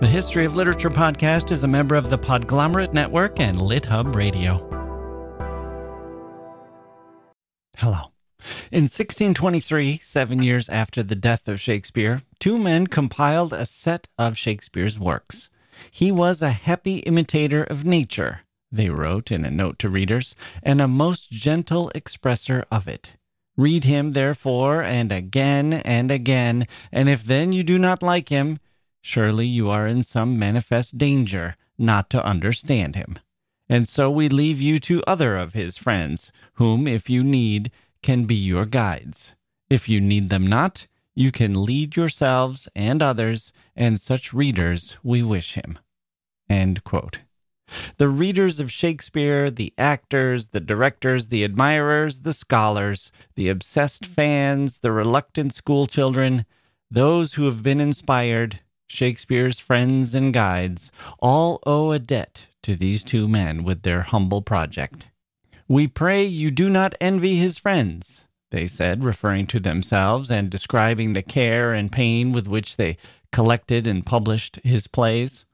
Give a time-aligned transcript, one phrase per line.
[0.00, 4.58] The History of Literature podcast is a member of the Podglomerate Network and LitHub Radio.
[7.76, 8.12] Hello.
[8.70, 14.38] In 1623, seven years after the death of Shakespeare, two men compiled a set of
[14.38, 15.50] Shakespeare's works.
[15.90, 20.80] He was a happy imitator of nature, they wrote in a note to readers, and
[20.80, 23.14] a most gentle expresser of it.
[23.56, 28.60] Read him, therefore, and again and again, and if then you do not like him,
[29.10, 33.18] Surely you are in some manifest danger not to understand him.
[33.66, 37.70] And so we leave you to other of his friends, whom, if you need,
[38.02, 39.32] can be your guides.
[39.70, 45.22] If you need them not, you can lead yourselves and others, and such readers we
[45.22, 45.78] wish him.
[47.96, 54.80] The readers of Shakespeare, the actors, the directors, the admirers, the scholars, the obsessed fans,
[54.80, 56.44] the reluctant schoolchildren,
[56.90, 63.04] those who have been inspired, Shakespeare's friends and guides, all owe a debt to these
[63.04, 65.08] two men with their humble project.
[65.68, 71.12] We pray you do not envy his friends, they said, referring to themselves and describing
[71.12, 72.96] the care and pain with which they
[73.30, 75.44] collected and published his plays.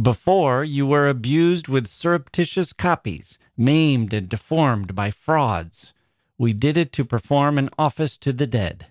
[0.00, 5.92] Before, you were abused with surreptitious copies, maimed and deformed by frauds.
[6.38, 8.86] We did it to perform an office to the dead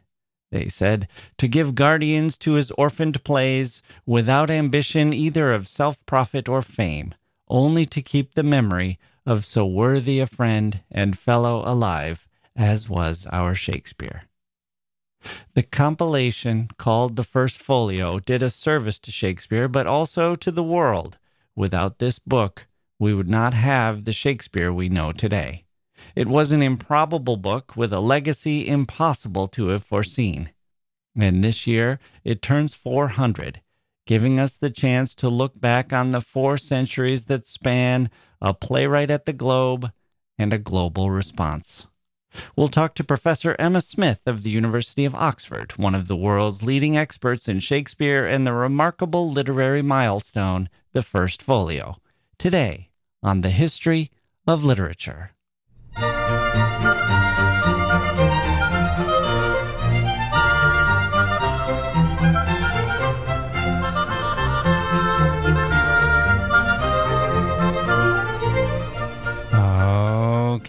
[0.51, 1.07] they said,
[1.37, 7.13] to give guardians to his orphaned plays without ambition either of self profit or fame,
[7.47, 13.25] only to keep the memory of so worthy a friend and fellow alive as was
[13.31, 14.23] our Shakespeare.
[15.53, 20.63] The compilation called the First Folio did a service to Shakespeare, but also to the
[20.63, 21.17] world.
[21.55, 22.65] Without this book,
[22.97, 25.65] we would not have the Shakespeare we know today.
[26.15, 30.51] It was an improbable book with a legacy impossible to have foreseen.
[31.15, 33.61] And this year it turns 400,
[34.05, 39.11] giving us the chance to look back on the four centuries that span a playwright
[39.11, 39.91] at the Globe
[40.37, 41.85] and a global response.
[42.55, 46.63] We'll talk to Professor Emma Smith of the University of Oxford, one of the world's
[46.63, 51.97] leading experts in Shakespeare and the remarkable literary milestone, the First Folio,
[52.37, 52.89] today
[53.21, 54.11] on the history
[54.47, 55.31] of literature.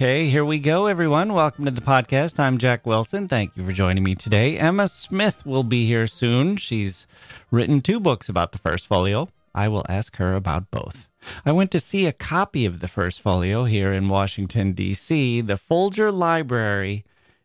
[0.02, 1.32] Okay, here we go, everyone.
[1.32, 2.40] Welcome to the podcast.
[2.40, 3.28] I'm Jacke Wilson.
[3.28, 4.58] Thank you for joining me today.
[4.58, 6.56] Emma Smith will be here soon.
[6.56, 7.06] She's
[7.52, 9.28] written two books about the first folio.
[9.54, 11.06] I will ask her about both.
[11.44, 15.40] I went to see a copy of the first folio here in Washington, D.C.
[15.40, 17.04] The Folger Library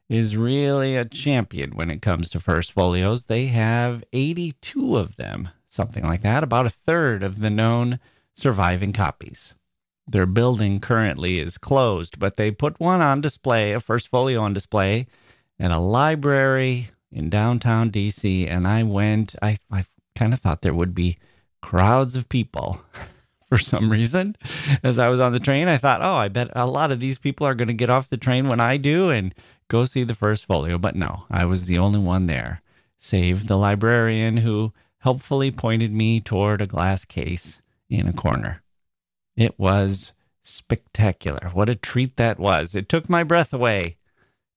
[0.10, 3.26] is really a champion when it comes to first folios.
[3.26, 8.00] They have 82 of them, something like that, about a third of the known
[8.36, 9.54] surviving copies.
[10.08, 14.54] Their building currently is closed, but they put one on display, a first folio on
[14.54, 15.08] display,
[15.60, 18.50] at a library in downtown DC.
[18.50, 21.18] And I went, I, I kind of thought there would be
[21.62, 22.82] crowds of people
[23.50, 24.36] for some reason.
[24.84, 27.18] As I was on the train, I thought, oh, I bet a lot of these
[27.18, 29.34] people are going to get off the train when I do and
[29.70, 30.78] go see the first folio.
[30.78, 32.62] But no, I was the only one there,
[33.00, 38.64] save the librarian who helpfully pointed me toward a glass case in a corner.
[39.38, 40.12] It was
[40.44, 41.50] spectacular.
[41.54, 42.76] What a treat that was.
[42.76, 43.98] It took my breath away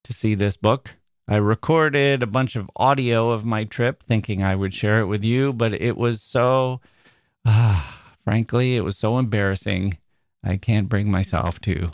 [0.02, 0.96] to see this book.
[1.28, 5.22] I recorded a bunch of audio of my trip thinking I would share it with
[5.22, 6.80] you, but it was so,
[7.44, 9.98] ah, frankly, it was so embarrassing.
[10.44, 11.92] I can't bring myself to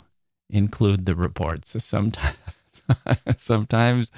[0.49, 1.83] include the reports.
[1.83, 2.37] Sometimes,
[3.37, 4.11] sometimes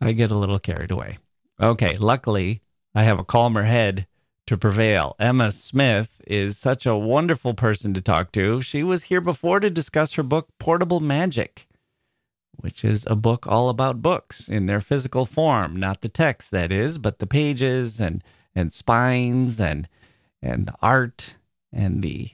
[0.00, 1.18] I get a little carried away.
[1.62, 2.62] Okay, luckily,
[2.94, 4.06] I have a calmer head
[4.46, 5.14] to prevail.
[5.18, 8.60] Emma Smith is such a wonderful person to talk to.
[8.60, 11.68] She was here before to discuss her book, Portable Magic,
[12.56, 16.72] which is a book all about books in their physical form, not the text, that
[16.72, 18.24] is, but the pages and,
[18.54, 19.88] and spines and,
[20.42, 21.34] and art
[21.72, 22.30] and the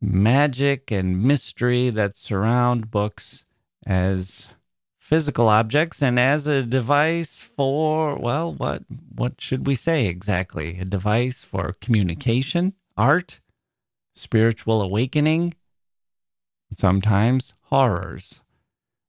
[0.00, 3.44] magic and mystery that surround books
[3.86, 4.48] as
[4.98, 8.82] physical objects and as a device for well what
[9.14, 10.78] what should we say exactly?
[10.78, 13.40] A device for communication art
[14.14, 15.54] spiritual awakening
[16.74, 18.40] sometimes horrors.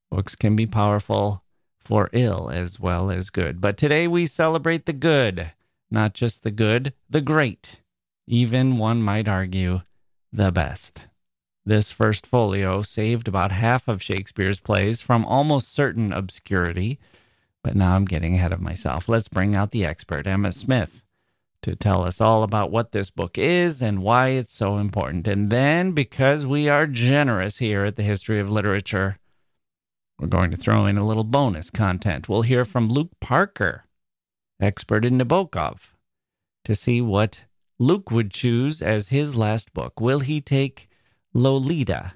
[0.10, 1.44] Books can be powerful
[1.78, 3.60] for ill as well as good.
[3.60, 5.52] But today we celebrate the good
[5.92, 7.82] not just the good the great
[8.30, 9.82] even one might argue
[10.32, 11.02] the best
[11.70, 17.00] this first folio saved about half of Shakespeare's plays from almost certain obscurity.
[17.64, 19.08] But now I'm getting ahead of myself.
[19.08, 21.04] Let's bring out the expert, Emma Smith,
[21.62, 25.28] to tell us all about what this book is and why it's so important.
[25.28, 29.20] And then, because we are generous here at the History of Literature,
[30.18, 32.28] we're going to throw in a little bonus content.
[32.28, 33.84] We'll hear from Luke Parker,
[34.60, 35.80] expert in Nabokov,
[36.64, 37.42] to see what
[37.80, 40.02] Luke would choose as his last book.
[40.02, 40.90] Will he take
[41.34, 42.14] Lolita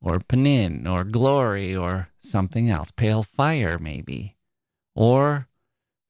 [0.00, 2.92] or Pnin or Glory or something else?
[2.92, 4.36] Pale Fire, maybe?
[4.94, 5.48] Or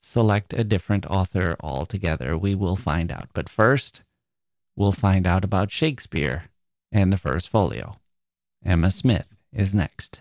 [0.02, 2.37] select a different author altogether.
[2.37, 3.31] We will find out.
[3.32, 4.02] But first,
[4.76, 6.44] we'll find out about Shakespeare
[6.93, 7.96] and the First Folio.
[8.64, 10.20] Emma Smith is next.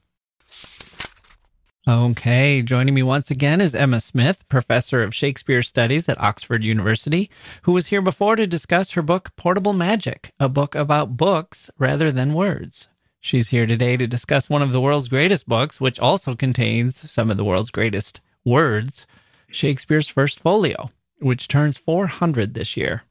[1.91, 7.29] Okay, joining me once again is Emma Smith, professor of Shakespeare Studies at Oxford University,
[7.63, 12.09] who was here before to discuss her book Portable Magic, a book about books rather
[12.09, 12.87] than words.
[13.19, 17.29] She's here today to discuss one of the world's greatest books, which also contains some
[17.29, 19.05] of the world's greatest words
[19.49, 23.03] Shakespeare's First Folio, which turns 400 this year.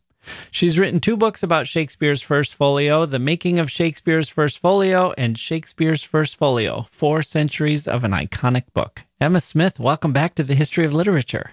[0.50, 5.38] She's written two books about Shakespeare's First Folio The Making of Shakespeare's First Folio and
[5.38, 9.02] Shakespeare's First Folio Four Centuries of an Iconic Book.
[9.20, 11.52] Emma Smith, welcome back to the History of Literature.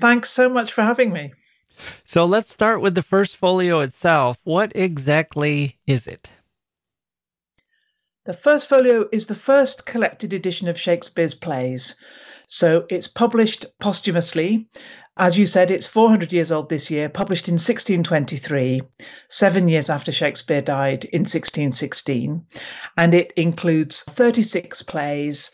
[0.00, 1.32] Thanks so much for having me.
[2.04, 4.38] So let's start with the First Folio itself.
[4.44, 6.30] What exactly is it?
[8.26, 11.96] The First Folio is the first collected edition of Shakespeare's plays.
[12.46, 14.68] So it's published posthumously.
[15.20, 18.80] As you said, it's 400 years old this year, published in 1623,
[19.28, 22.46] seven years after Shakespeare died in 1616.
[22.96, 25.50] And it includes 36 plays,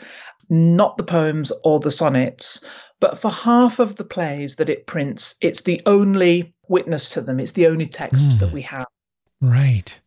[0.49, 2.65] not the poems or the sonnets.
[3.01, 7.41] But for half of the plays that it prints, it's the only witness to them,
[7.41, 8.39] it's the only text mm.
[8.39, 8.87] that we have.
[9.41, 9.99] Right.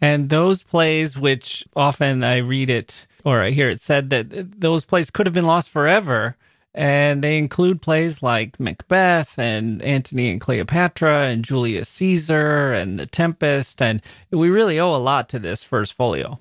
[0.00, 4.84] And those plays, which often I read it or I hear it said that those
[4.84, 6.36] plays could have been lost forever.
[6.74, 13.06] And they include plays like Macbeth and Antony and Cleopatra and Julius Caesar and The
[13.06, 13.82] Tempest.
[13.82, 14.00] And
[14.30, 16.38] we really owe a lot to this first folio.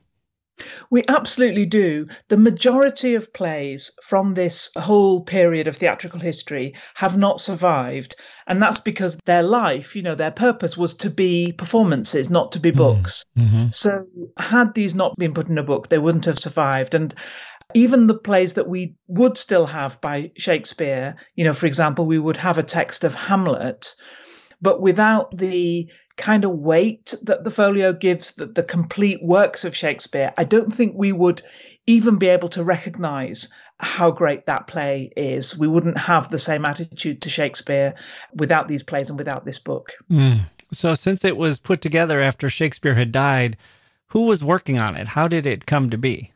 [0.90, 2.08] We absolutely do.
[2.28, 8.16] The majority of plays from this whole period of theatrical history have not survived.
[8.48, 12.60] And that's because their life, you know, their purpose was to be performances, not to
[12.60, 13.26] be mm, books.
[13.38, 13.68] Mm-hmm.
[13.72, 14.06] So,
[14.38, 16.94] had these not been put in a book, they wouldn't have survived.
[16.94, 17.14] And
[17.74, 22.20] even the plays that we would still have by Shakespeare, you know, for example, we
[22.20, 23.96] would have a text of Hamlet,
[24.62, 29.76] but without the kind of weight that the folio gives the, the complete works of
[29.76, 31.42] Shakespeare, I don't think we would
[31.86, 33.50] even be able to recognize
[33.80, 35.58] how great that play is.
[35.58, 37.96] We wouldn't have the same attitude to Shakespeare
[38.34, 39.94] without these plays and without this book.
[40.12, 40.42] Mm.
[40.72, 43.58] So, since it was put together after Shakespeare had died,
[44.08, 45.08] who was working on it?
[45.08, 46.34] How did it come to be?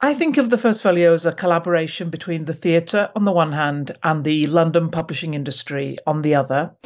[0.00, 3.52] I think of the First Folio as a collaboration between the theatre on the one
[3.52, 6.76] hand and the London publishing industry on the other.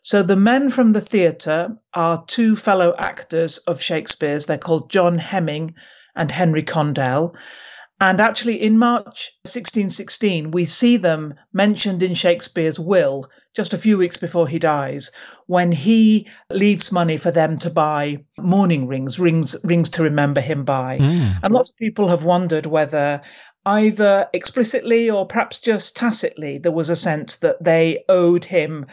[0.00, 4.46] So the men from the theatre are two fellow actors of Shakespeare's.
[4.46, 5.74] They're called John Hemming
[6.16, 7.36] and Henry Condell.
[8.00, 13.96] And actually, in March 1616, we see them mentioned in Shakespeare's will just a few
[13.96, 15.12] weeks before he dies,
[15.46, 20.64] when he leaves money for them to buy mourning rings, rings, rings to remember him
[20.64, 20.98] by.
[20.98, 21.38] Mm.
[21.42, 23.22] And lots of people have wondered whether
[23.64, 28.86] either explicitly or perhaps just tacitly there was a sense that they owed him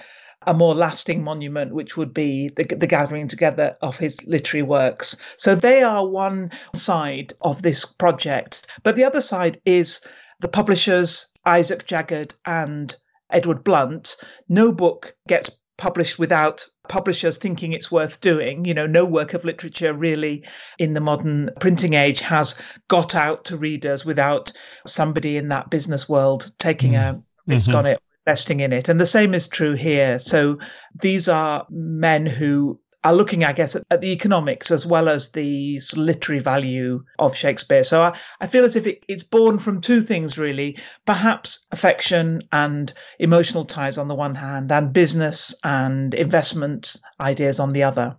[0.46, 5.18] a more lasting monument, which would be the, the gathering together of his literary works.
[5.38, 8.66] So they are one side of this project.
[8.84, 10.02] But the other side is
[10.40, 12.96] the publishers, Isaac Jaggard and
[13.30, 14.18] Edward Blount.
[14.50, 18.66] No book gets published without publishers thinking it's worth doing.
[18.66, 20.46] You know, no work of literature really
[20.80, 24.52] in the modern printing age has got out to readers without
[24.88, 27.02] somebody in that business world taking mm.
[27.02, 27.78] a risk mm-hmm.
[27.78, 28.90] on it investing in it.
[28.90, 30.20] And the same is true here.
[30.20, 30.60] So
[31.00, 35.32] these are men who are looking, I guess, at, at the economics as well as
[35.32, 37.84] the literary value of Shakespeare.
[37.84, 42.42] So I, I feel as if it, it's born from two things, really perhaps affection
[42.52, 48.18] and emotional ties on the one hand, and business and investment ideas on the other.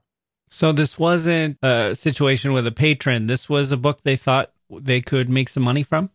[0.50, 3.26] So this wasn't a situation with a patron.
[3.26, 6.10] This was a book they thought they could make some money from?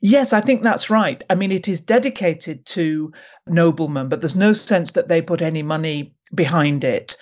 [0.00, 1.22] Yes, I think that's right.
[1.30, 3.12] I mean, it is dedicated to
[3.46, 7.16] noblemen, but there's no sense that they put any money behind it.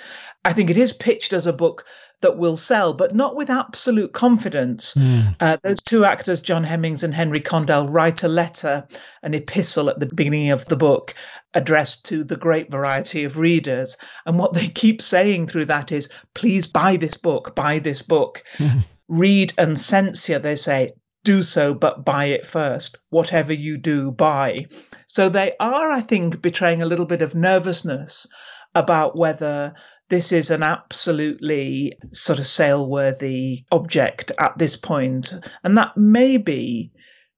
[0.44, 1.86] I think it is pitched as a book
[2.20, 4.94] that will sell, but not with absolute confidence.
[4.94, 5.36] Mm.
[5.40, 8.86] Uh, those two actors, John Hemmings and Henry Condell, write a letter,
[9.22, 11.14] an epistle at the beginning of the book
[11.52, 13.96] addressed to the great variety of readers.
[14.26, 18.42] And what they keep saying through that is, please buy this book, buy this book.
[18.58, 18.84] Mm.
[19.08, 20.92] Read and censure, they say,
[21.24, 22.98] do so, but buy it first.
[23.10, 24.66] Whatever you do, buy.
[25.08, 28.26] So they are, I think, betraying a little bit of nervousness
[28.74, 29.74] about whether
[30.08, 35.34] this is an absolutely sort of sale worthy object at this point.
[35.62, 36.92] And that may be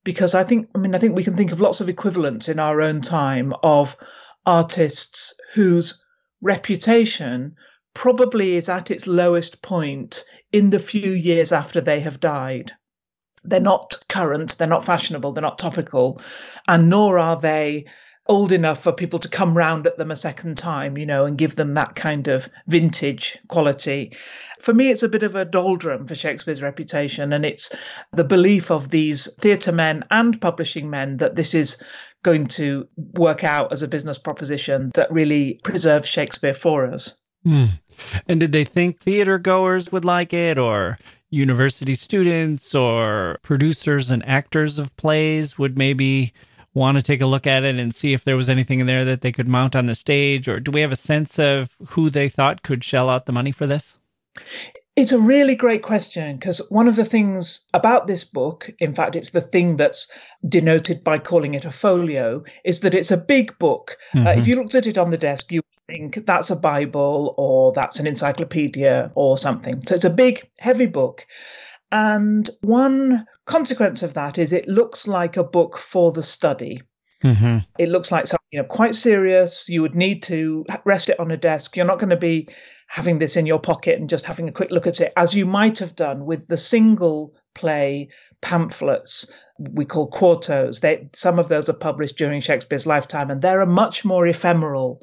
[0.05, 2.59] because I think, I mean, I think we can think of lots of equivalents in
[2.59, 3.97] our own time of
[4.45, 6.03] artists whose
[6.43, 7.55] reputation
[7.95, 12.73] probably is at its lowest point in the few years after they have died
[13.49, 16.21] they're not current, they're not fashionable, they're not topical,
[16.69, 17.87] and nor are they
[18.29, 21.39] old enough for people to come round at them a second time, you know, and
[21.39, 24.17] give them that kind of vintage quality.
[24.61, 27.75] For me, it's a bit of a doldrum for Shakespeare's reputation, and it's
[28.13, 31.81] the belief of these theatre men and publishing men that this is
[32.23, 37.15] going to work out as a business proposition that really preserves Shakespeare for us.
[37.47, 37.79] Mm.
[38.27, 40.99] And did they think theater goers would like it, or
[41.37, 46.33] university students or producers and actors of plays would maybe
[46.75, 49.05] want to take a look at it and see if there was anything in there
[49.05, 50.49] that they could mount on the stage?
[50.49, 53.53] Or do we have a sense of who they thought could shell out the money
[53.53, 53.97] for this?
[54.95, 59.15] It's a really great question because one of the things about this book, in fact,
[59.15, 60.11] it's the thing that's
[60.47, 63.99] denoted by calling it a folio, is that it's a big book.
[64.15, 64.27] Mm-hmm.
[64.27, 64.49] Uh, if mm-hmm.
[64.49, 68.07] you looked at it on the desk, you think that's a Bible or that's an
[68.07, 69.83] encyclopedia or something.
[69.87, 71.27] So it's a big, heavy book.
[71.93, 76.83] And one consequence of that is it looks like a book for the study.
[77.23, 77.59] Mm-hmm.
[77.79, 79.69] It looks like something you know, quite serious.
[79.69, 81.77] You would need to rest it on a desk.
[81.77, 82.49] You're not going to be
[82.89, 85.47] having this in your pocket and just having a quick look at it, as you
[85.47, 90.81] might have done with the single play pamphlets we call quartos.
[90.81, 95.03] They, some of those are published during Shakespeare's lifetime, and they're a much more ephemeral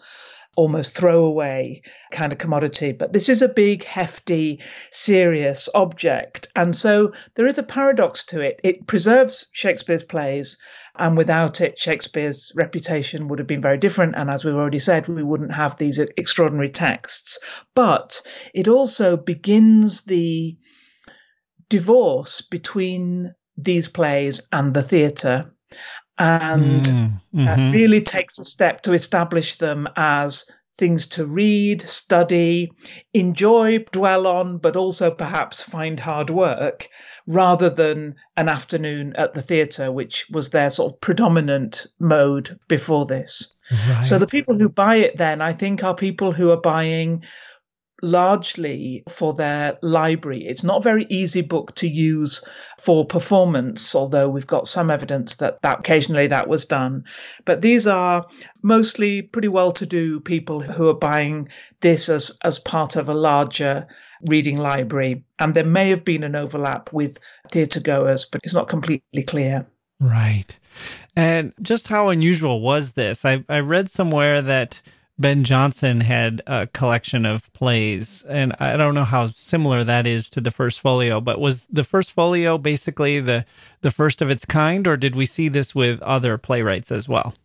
[0.55, 1.81] almost throwaway
[2.11, 2.91] kind of commodity.
[2.91, 6.47] But this is a big, hefty, serious object.
[6.55, 8.59] And so there is a paradox to it.
[8.63, 10.57] It preserves Shakespeare's plays.
[10.95, 14.13] And without it, Shakespeare's reputation would have been very different.
[14.15, 17.39] And as we've already said, we wouldn't have these extraordinary texts.
[17.73, 18.21] But
[18.53, 20.55] it also begins the
[21.69, 25.51] divorce between these plays and the theatre
[26.17, 27.71] and mm, mm-hmm.
[27.71, 32.71] really takes a step to establish them as things to read, study,
[33.13, 36.89] enjoy, dwell on, but also perhaps find hard work,
[37.27, 43.05] rather than an afternoon at the theatre, which was their sort of predominant mode before
[43.05, 43.55] this.
[43.71, 44.03] Right.
[44.03, 47.23] So the people who buy it then, I think, are people who are buying
[48.03, 50.45] largely for their library.
[50.45, 52.43] It's not a very easy book to use
[52.77, 57.05] for performance, although we've got some evidence that, that occasionally that was done.
[57.45, 58.27] But these are
[58.61, 61.47] mostly pretty well to do people who are buying
[61.79, 63.87] this as, as part of a larger
[64.27, 65.23] reading library.
[65.39, 67.17] And there may have been an overlap with
[67.47, 69.65] theatre goers, but it's not completely clear.
[70.01, 70.57] Right.
[71.15, 73.23] And just how unusual was this?
[73.23, 74.81] I, I read somewhere that
[75.19, 80.29] Ben Jonson had a collection of plays, and I don't know how similar that is
[80.31, 81.21] to the first folio.
[81.21, 83.45] But was the first folio basically the
[83.81, 87.35] the first of its kind, or did we see this with other playwrights as well?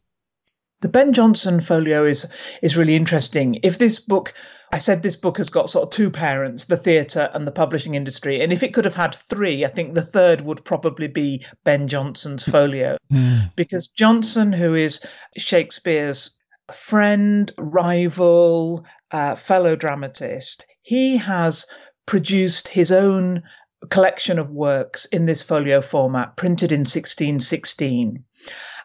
[0.80, 2.26] The Ben Jonson folio is
[2.62, 3.60] is really interesting.
[3.62, 4.32] If this book,
[4.72, 7.96] I said this book has got sort of two parents, the theatre and the publishing
[7.96, 11.44] industry, and if it could have had three, I think the third would probably be
[11.64, 13.54] Ben Jonson's folio, mm.
[13.56, 15.04] because Jonson, who is
[15.36, 16.37] Shakespeare's
[16.72, 21.66] friend, rival, uh, fellow dramatist, he has
[22.06, 23.42] produced his own
[23.90, 28.24] collection of works in this folio format, printed in 1616.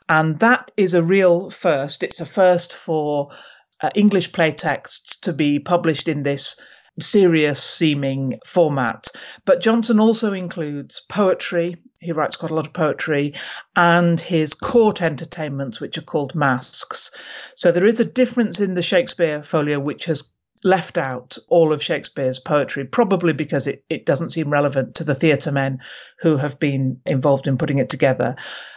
[0.10, 2.04] And that is a real first.
[2.04, 3.30] It's a first for
[3.82, 6.60] uh, English play texts to be published in this
[7.00, 9.08] serious seeming format.
[9.46, 11.78] But Jonson also includes poetry.
[12.00, 13.34] He writes quite a lot of poetry
[13.76, 17.12] and his court entertainments, which are called masques.
[17.56, 20.32] So there is a difference in the Shakespeare folio, which has
[20.64, 25.16] left out all of Shakespeare's poetry, probably because it, it doesn't seem relevant to the
[25.16, 25.80] theatre men
[26.20, 28.36] who have been involved in putting it together.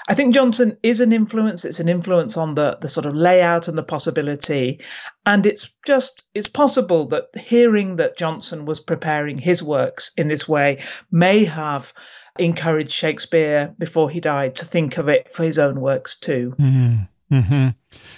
[0.09, 1.65] I think Jonson is an influence.
[1.65, 4.81] It's an influence on the, the sort of layout and the possibility.
[5.25, 10.49] And it's just, it's possible that hearing that Jonson was preparing his works in this
[10.49, 11.93] way may have
[12.39, 16.55] encouraged Shakespeare before he died to think of it for his own works too.
[16.59, 17.09] Mm.
[17.31, 17.69] Mm-hmm.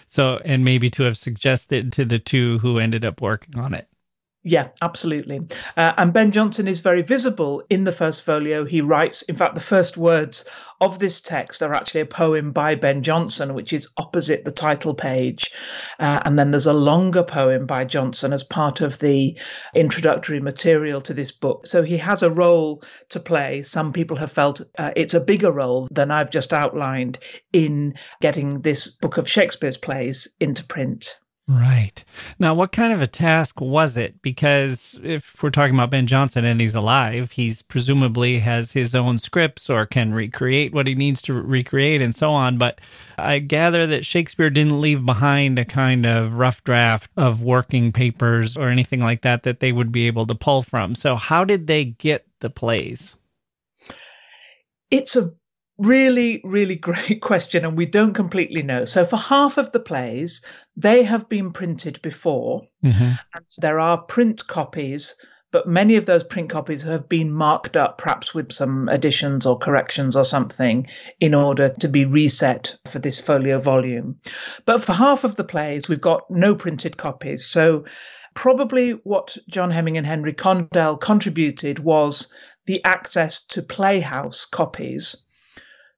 [0.07, 3.89] So, and maybe to have suggested to the two who ended up working on it.
[4.49, 5.41] Yeah, absolutely.
[5.77, 8.65] Uh, and Ben Jonson is very visible in the first folio.
[8.65, 10.47] He writes, in fact, the first words
[10.81, 14.95] of this text are actually a poem by Ben Jonson, which is opposite the title
[14.95, 15.51] page.
[15.99, 19.39] Uh, and then there's a longer poem by Jonson as part of the
[19.75, 21.67] introductory material to this book.
[21.67, 23.61] So he has a role to play.
[23.61, 27.19] Some people have felt uh, it's a bigger role than I've just outlined
[27.53, 31.17] in getting this book of Shakespeare's plays into print.
[31.51, 32.05] Right.
[32.39, 34.21] Now, what kind of a task was it?
[34.21, 39.17] Because if we're talking about Ben Jonson and he's alive, he's presumably has his own
[39.17, 42.59] scripts or can recreate what he needs to recreate and so on.
[42.59, 42.83] But
[43.17, 48.55] I gather that Shakespeare didn't leave behind a kind of rough draft of working papers
[48.55, 50.95] or anything like that that they would be able to pull from.
[50.95, 53.17] So, how did they get the plays?
[54.91, 55.33] It's a
[55.79, 58.85] really, really great question, and we don't completely know.
[58.85, 60.45] So, for half of the plays,
[60.77, 63.13] they have been printed before, mm-hmm.
[63.35, 65.17] and there are print copies.
[65.51, 69.57] But many of those print copies have been marked up, perhaps with some additions or
[69.57, 70.89] corrections or something,
[71.21, 74.21] in order to be reset for this folio volume.
[74.67, 77.47] But for half of the plays, we've got no printed copies.
[77.47, 77.87] So,
[78.35, 82.31] probably what John Hemming and Henry Condell contributed was
[82.67, 85.25] the access to Playhouse copies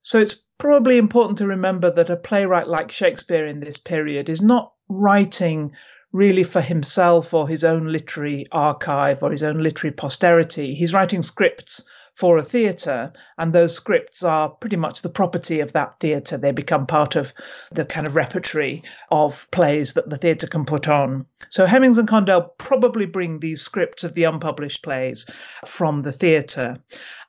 [0.02, 4.42] so it's probably important to remember that a playwright like Shakespeare in this period is
[4.42, 5.72] not writing
[6.12, 10.74] really for himself or his own literary archive or his own literary posterity.
[10.74, 11.84] He's writing scripts
[12.14, 16.36] for a theatre, and those scripts are pretty much the property of that theatre.
[16.36, 17.32] They become part of
[17.72, 21.26] the kind of repertory of plays that the theatre can put on.
[21.48, 25.26] So Hemmings and Condell probably bring these scripts of the unpublished plays
[25.64, 26.78] from the theatre.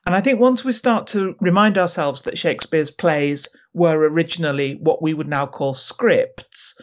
[0.04, 5.00] And I think once we start to remind ourselves that Shakespeare's plays were originally what
[5.00, 6.80] we would now call scripts,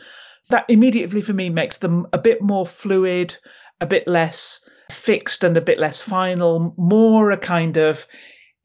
[0.50, 3.36] that immediately for me makes them a bit more fluid,
[3.82, 8.08] a bit less fixed and a bit less final, more a kind of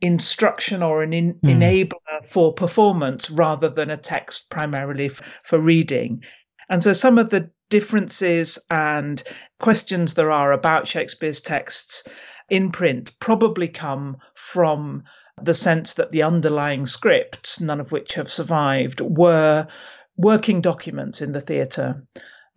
[0.01, 1.41] instruction or an in, mm.
[1.51, 6.23] enabler for performance rather than a text primarily f- for reading.
[6.69, 9.23] And so some of the differences and
[9.61, 12.05] questions there are about Shakespeare's texts
[12.49, 15.05] in print probably come from
[15.41, 19.67] the sense that the underlying scripts, none of which have survived, were
[20.17, 22.07] working documents in the theatre.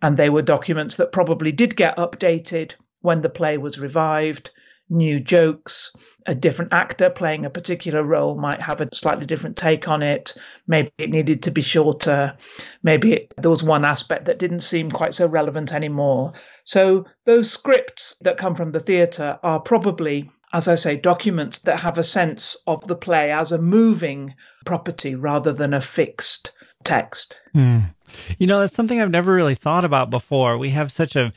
[0.00, 4.50] And they were documents that probably did get updated when the play was revived.
[4.90, 5.94] New jokes,
[6.26, 10.34] a different actor playing a particular role might have a slightly different take on it.
[10.66, 12.36] Maybe it needed to be shorter.
[12.82, 16.32] Maybe it, there was one aspect that didn't seem quite so relevant anymore.
[16.64, 21.80] So those scripts that come from the theatre are probably, as I say, documents that
[21.80, 26.52] have a sense of the play as a moving property rather than a fixed
[26.84, 27.40] text.
[27.54, 27.94] Mm.
[28.38, 30.58] You know, that's something I've never really thought about before.
[30.58, 31.32] We have such a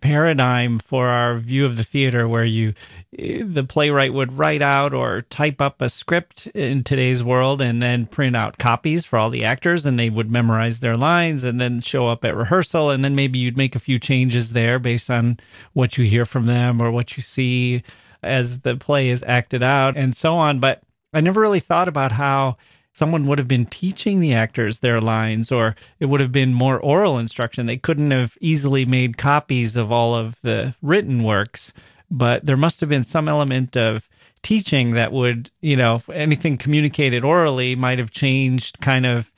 [0.00, 2.72] paradigm for our view of the theater where you
[3.18, 7.82] eh, the playwright would write out or type up a script in today's world and
[7.82, 11.60] then print out copies for all the actors and they would memorize their lines and
[11.60, 15.10] then show up at rehearsal and then maybe you'd make a few changes there based
[15.10, 15.38] on
[15.74, 17.82] what you hear from them or what you see
[18.22, 20.82] as the play is acted out and so on but
[21.12, 22.56] I never really thought about how
[22.94, 26.78] someone would have been teaching the actors their lines or it would have been more
[26.78, 31.72] oral instruction they couldn't have easily made copies of all of the written works
[32.10, 34.08] but there must have been some element of
[34.44, 39.32] teaching that would, you know, anything communicated orally might have changed kind of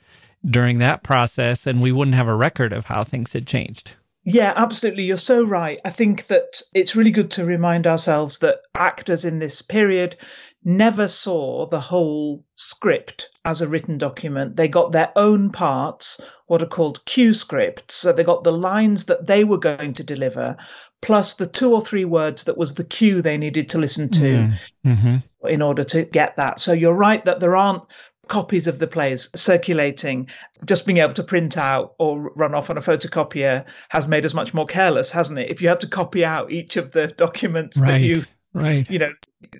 [0.45, 3.93] during that process, and we wouldn't have a record of how things had changed.
[4.29, 5.03] Yeah, absolutely.
[5.03, 5.79] You're so right.
[5.85, 10.17] I think that it's really good to remind ourselves that actors in this period
[10.65, 14.57] never saw the whole script as a written document.
[14.57, 17.95] They got their own parts, what are called cue scripts.
[17.95, 20.57] So they got the lines that they were going to deliver,
[21.01, 24.57] plus the two or three words that was the cue they needed to listen to
[24.85, 25.47] mm-hmm.
[25.47, 26.59] in order to get that.
[26.59, 27.83] So you're right that there aren't
[28.27, 30.27] copies of the plays circulating,
[30.65, 34.33] just being able to print out or run off on a photocopier has made us
[34.33, 35.49] much more careless, hasn't it?
[35.49, 37.91] If you had to copy out each of the documents right.
[37.91, 39.11] that you right you know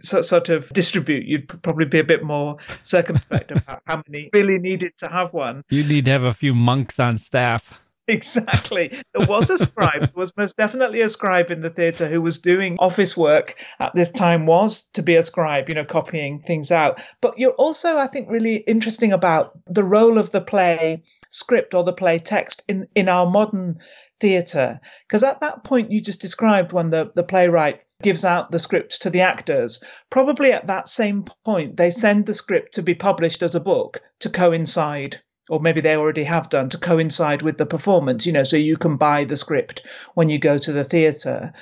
[0.01, 4.58] so, sort of distribute you'd probably be a bit more circumspect about how many really
[4.58, 7.80] needed to have one you need to have a few monks on staff
[8.17, 8.89] Exactly.
[9.13, 12.39] There was a scribe, there was most definitely a scribe in the theatre who was
[12.39, 16.72] doing office work at this time was to be a scribe, you know, copying things
[16.72, 17.02] out.
[17.20, 21.84] But you're also, I think, really interesting about the role of the play script or
[21.84, 23.80] the play text in, in our modern
[24.22, 24.80] theatre.
[25.06, 29.02] Because at that point you just described when the, the playwright gives out the script
[29.02, 33.43] to the actors, probably at that same point they send the script to be published
[33.43, 37.65] as a book to coincide or maybe they already have done to coincide with the
[37.65, 39.83] performance, you know, so you can buy the script
[40.13, 41.53] when you go to the theatre.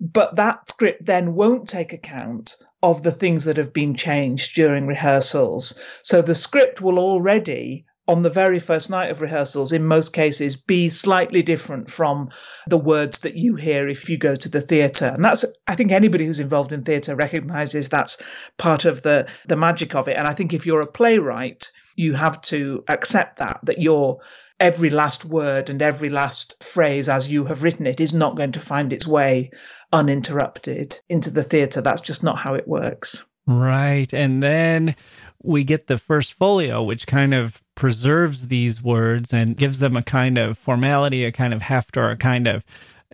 [0.00, 4.86] But that script then won't take account of the things that have been changed during
[4.86, 5.78] rehearsals.
[6.02, 10.56] So the script will already, on the very first night of rehearsals, in most cases,
[10.56, 12.30] be slightly different from
[12.66, 15.06] the words that you hear if you go to the theatre.
[15.06, 18.20] And that's, I think, anybody who's involved in theatre recognizes that's
[18.58, 20.16] part of the, the magic of it.
[20.16, 24.20] And I think if you're a playwright, you have to accept that that your
[24.60, 28.52] every last word and every last phrase as you have written it is not going
[28.52, 29.50] to find its way
[29.92, 31.80] uninterrupted into the theatre.
[31.80, 33.24] That's just not how it works.
[33.46, 34.12] Right.
[34.12, 34.94] And then
[35.42, 40.02] we get the first folio which kind of preserves these words and gives them a
[40.02, 42.64] kind of formality a kind of heft or a kind of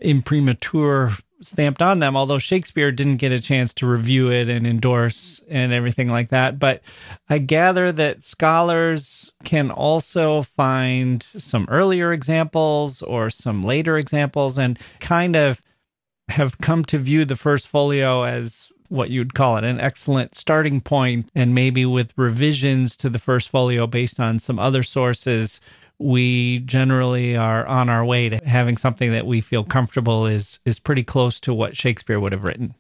[0.03, 5.41] imprimatur stamped on them, although Shakespeare didn't get a chance to review it and endorse
[5.49, 6.59] and everything like that.
[6.59, 6.83] But
[7.29, 14.79] I gather that scholars can also find some earlier examples or some later examples and
[15.01, 15.61] kind of
[16.29, 20.81] have come to view the first folio as what you'd call it an excellent starting
[20.81, 25.61] point and maybe with revisions to the first folio based on some other sources
[25.99, 30.79] we generally are on our way to having something that we feel comfortable is is
[30.79, 32.75] pretty close to what Shakespeare would have written.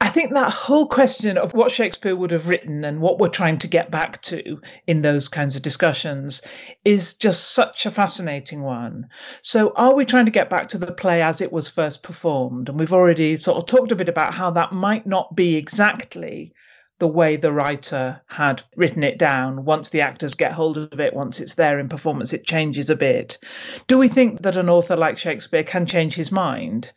[0.00, 3.58] I think that whole question of what Shakespeare would have written and what we're trying
[3.58, 6.42] to get back to in those kinds of discussions
[6.84, 9.08] is just such a fascinating one.
[9.42, 12.68] So, are we trying to get back to the play as it was first performed?
[12.68, 16.54] And we've already sort of talked a bit about how that might not be exactly
[16.98, 19.64] the way the writer had written it down.
[19.64, 22.96] Once the actors get hold of it, once it's there in performance, it changes a
[22.96, 23.38] bit.
[23.86, 26.92] Do we think that an author like Shakespeare can change his mind?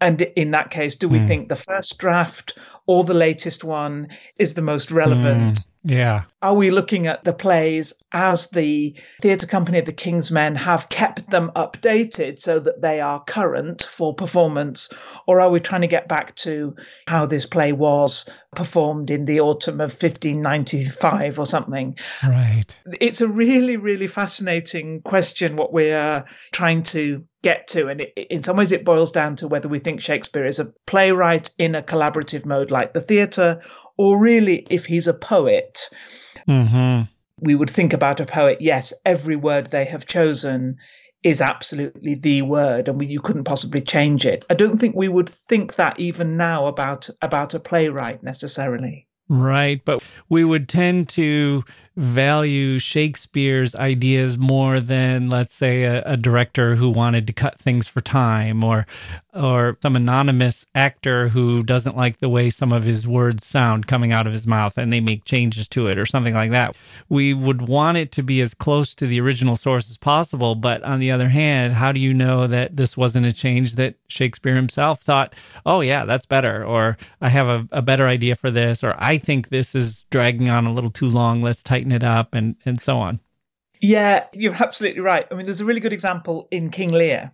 [0.00, 1.26] And in that case, do we mm.
[1.26, 2.56] think the first draft
[2.86, 5.58] or the latest one is the most relevant?
[5.58, 5.66] Mm.
[5.82, 6.24] Yeah.
[6.42, 10.90] Are we looking at the plays as the theatre company of the King's Men have
[10.90, 14.90] kept them updated so that they are current for performance?
[15.26, 19.40] Or are we trying to get back to how this play was performed in the
[19.40, 21.96] autumn of 1595 or something?
[22.22, 22.64] Right.
[23.00, 27.88] It's a really, really fascinating question, what we're trying to get to.
[27.88, 30.72] And it, in some ways, it boils down to whether we think Shakespeare is a
[30.86, 33.62] playwright in a collaborative mode like the theatre
[33.96, 35.88] or really if he's a poet.
[36.48, 37.02] Mm-hmm.
[37.42, 40.78] We would think about a poet, yes, every word they have chosen
[41.22, 44.44] is absolutely the word and we, you couldn't possibly change it.
[44.48, 49.06] I don't think we would think that even now about about a playwright necessarily.
[49.28, 51.62] Right, but we would tend to
[52.00, 57.86] value Shakespeare's ideas more than, let's say, a, a, director who wanted to cut things
[57.86, 58.86] for time, or
[59.32, 64.12] or some anonymous actor who doesn't like the way some of his words sound coming
[64.12, 66.74] out of his mouth, and they make changes to it, or something like that.
[67.08, 70.54] We would want it to be as close to the original source as possible.
[70.54, 73.96] But on the other hand, how do you know that this wasn't a change that
[74.08, 75.34] Shakespeare himself thought,
[75.66, 79.18] "Oh yeah, that's better," or "I have a, a better idea for this," or "I
[79.18, 81.42] think this is dragging on a little too long.
[81.42, 83.20] Let's tighten it up and and so on.
[83.80, 85.26] Yeah, you're absolutely right.
[85.30, 87.32] I mean, there's a really good example in King Lear.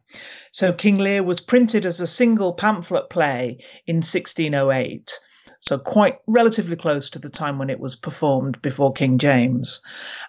[0.53, 5.19] So, King Lear was printed as a single pamphlet play in 1608.
[5.61, 9.81] So, quite relatively close to the time when it was performed before King James.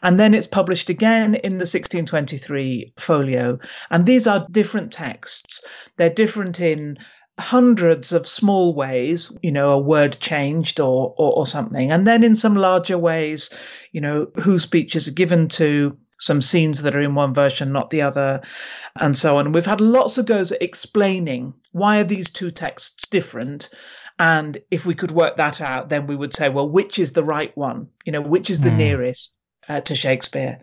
[0.01, 3.59] And then it's published again in the 1623 folio.
[3.91, 5.63] And these are different texts.
[5.97, 6.97] They're different in
[7.39, 11.91] hundreds of small ways, you know, a word changed or, or, or something.
[11.91, 13.49] And then in some larger ways,
[13.91, 17.89] you know, whose speeches are given to, some scenes that are in one version, not
[17.89, 18.41] the other,
[18.95, 19.51] and so on.
[19.51, 23.69] We've had lots of goes at explaining why are these two texts different.
[24.17, 27.23] And if we could work that out, then we would say, well, which is the
[27.23, 27.89] right one?
[28.03, 28.77] You know, which is the mm.
[28.77, 29.35] nearest
[29.67, 30.59] uh, to Shakespeare?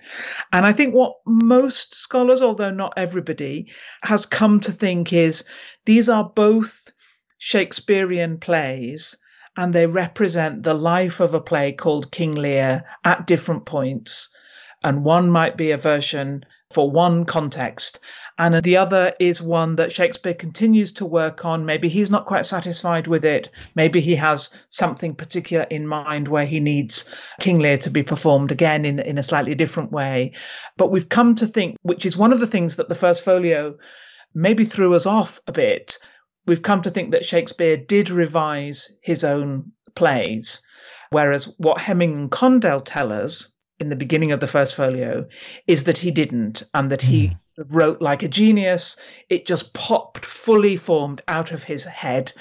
[0.53, 5.45] And I think what most scholars, although not everybody, has come to think is
[5.85, 6.91] these are both
[7.39, 9.17] Shakespearean plays
[9.57, 14.31] and they represent the life of a play called King Lear at different points
[14.85, 18.01] and one might be a version for one context
[18.37, 21.67] and the other is one that Shakespeare continues to work on.
[21.67, 23.49] Maybe he's not quite satisfied with it.
[23.77, 27.09] Maybe he has something particular in mind where he needs
[27.41, 30.33] King Lear to be performed again in, in a slightly different way.
[30.77, 33.77] But we've come to think, which is one of the things that the first folio
[34.35, 35.99] maybe threw us off a bit.
[36.45, 40.61] We've come to think that Shakespeare did revise his own plays,
[41.11, 43.54] whereas what Hemming and Condell tell us
[43.85, 45.27] in the beginning of the first folio
[45.67, 47.37] is that he didn't and that he mm.
[47.71, 48.97] wrote like a genius.
[49.29, 52.33] It just popped fully formed out of his head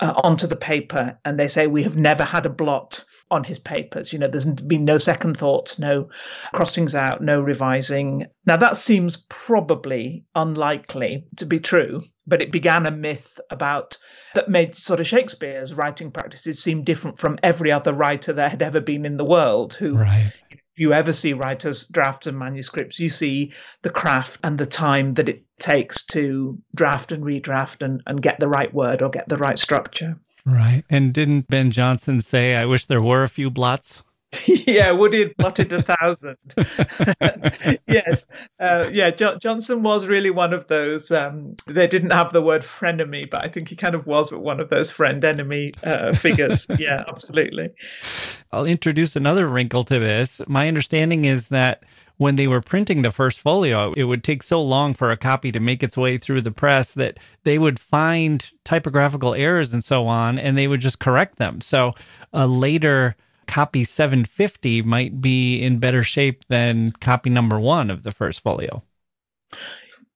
[0.00, 1.18] uh, onto the paper.
[1.24, 4.12] And they say, We have never had a blot on his papers.
[4.12, 6.08] You know, there's been no second thoughts, no
[6.54, 8.26] crossings out, no revising.
[8.46, 13.98] Now, that seems probably unlikely to be true, but it began a myth about
[14.34, 18.62] that made sort of Shakespeare's writing practices seem different from every other writer there had
[18.62, 20.32] ever been in the world who right
[20.76, 25.28] you ever see writers' drafts and manuscripts, you see the craft and the time that
[25.28, 29.36] it takes to draft and redraft and, and get the right word or get the
[29.36, 30.18] right structure.
[30.44, 30.84] Right.
[30.88, 34.02] And didn't Ben Jonson say, I wish there were a few blots?
[34.46, 36.36] yeah, Woody had plotted a thousand.
[37.88, 38.26] yes,
[38.58, 39.10] uh, yeah.
[39.10, 41.10] Jo- Jonson was really one of those.
[41.10, 44.60] Um, they didn't have the word frenemy, but I think he kind of was one
[44.60, 46.66] of those friend enemy uh, figures.
[46.78, 47.70] yeah, absolutely.
[48.52, 50.40] I'll introduce another wrinkle to this.
[50.48, 51.84] My understanding is that
[52.16, 55.52] when they were printing the first folio, it would take so long for a copy
[55.52, 60.06] to make its way through the press that they would find typographical errors and so
[60.06, 61.60] on, and they would just correct them.
[61.60, 61.94] So
[62.32, 68.12] a later copy 750 might be in better shape than copy number one of the
[68.12, 68.82] first folio.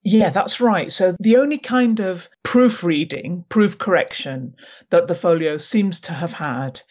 [0.03, 0.91] Yeah, that's right.
[0.91, 4.55] So the only kind of proofreading, proof correction
[4.89, 6.81] that the folio seems to have had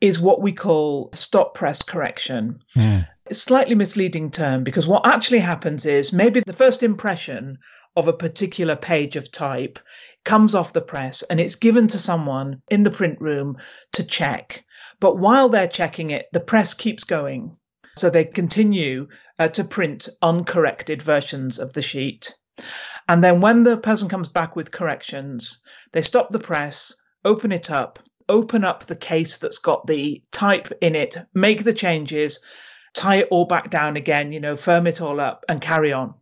[0.00, 2.60] is what we call stop press correction.
[2.76, 3.08] Mm.
[3.26, 7.58] It's a slightly misleading term because what actually happens is maybe the first impression
[7.96, 9.78] of a particular page of type
[10.24, 13.58] comes off the press and it's given to someone in the print room
[13.92, 14.64] to check.
[15.02, 17.56] But while they're checking it, the press keeps going.
[17.96, 22.36] So they continue uh, to print uncorrected versions of the sheet.
[23.08, 25.60] And then when the person comes back with corrections,
[25.90, 30.70] they stop the press, open it up, open up the case that's got the type
[30.80, 32.38] in it, make the changes,
[32.94, 36.14] tie it all back down again, you know, firm it all up and carry on.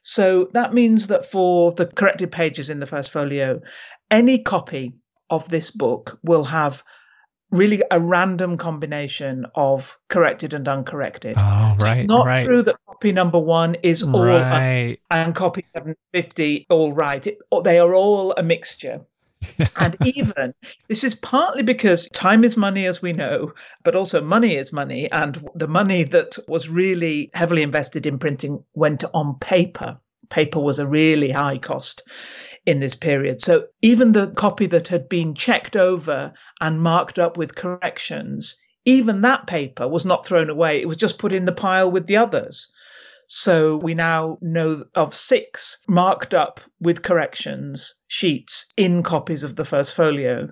[0.00, 3.60] So that means that for the corrected pages in the first folio,
[4.10, 4.94] any copy
[5.28, 6.82] of this book will have
[7.52, 11.36] really a random combination of corrected and uncorrected.
[11.38, 11.98] Oh, so right.
[11.98, 12.44] It's not right.
[12.44, 14.98] true that copy number one is all right.
[15.10, 17.24] and copy 750 all right.
[17.26, 19.02] It, oh, they are all a mixture.
[19.76, 20.54] and even
[20.88, 25.10] this is partly because time is money, as we know, but also money is money.
[25.10, 29.98] And the money that was really heavily invested in printing went on paper.
[30.30, 32.04] Paper was a really high cost
[32.64, 33.42] in this period.
[33.42, 39.22] So even the copy that had been checked over and marked up with corrections, even
[39.22, 40.80] that paper was not thrown away.
[40.80, 42.72] It was just put in the pile with the others.
[43.26, 49.64] So we now know of six marked up with corrections sheets in copies of the
[49.64, 50.50] first folio.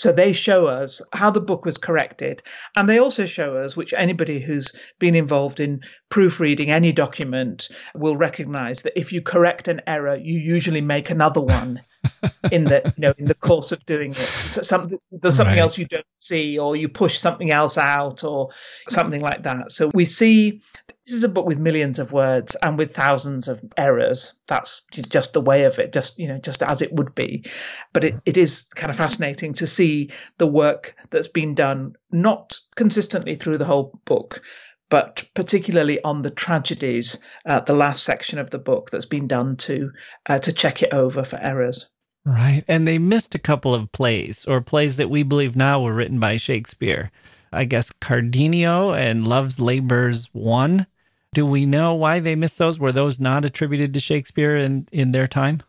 [0.00, 2.42] So they show us how the book was corrected.
[2.74, 8.16] And they also show us, which anybody who's been involved in proofreading any document will
[8.16, 11.82] recognize that if you correct an error, you usually make another one
[12.50, 14.28] in the you know in the course of doing it.
[14.48, 15.60] So something there's something right.
[15.60, 18.48] else you don't see, or you push something else out, or
[18.88, 19.70] something like that.
[19.70, 20.62] So we see
[21.06, 24.34] this is a book with millions of words and with thousands of errors.
[24.46, 27.44] That's just the way of it, just you know, just as it would be.
[27.92, 32.58] But it, it is kind of fascinating to see the work that's been done, not
[32.76, 34.42] consistently through the whole book,
[34.90, 39.56] but particularly on the tragedies, uh, the last section of the book that's been done
[39.56, 39.92] to
[40.28, 41.88] uh, to check it over for errors.
[42.24, 45.94] Right, and they missed a couple of plays or plays that we believe now were
[45.94, 47.10] written by Shakespeare.
[47.52, 50.86] I guess Cardenio and Love's Labor's Won.
[51.32, 52.78] Do we know why they missed those?
[52.78, 55.62] Were those not attributed to Shakespeare in, in their time?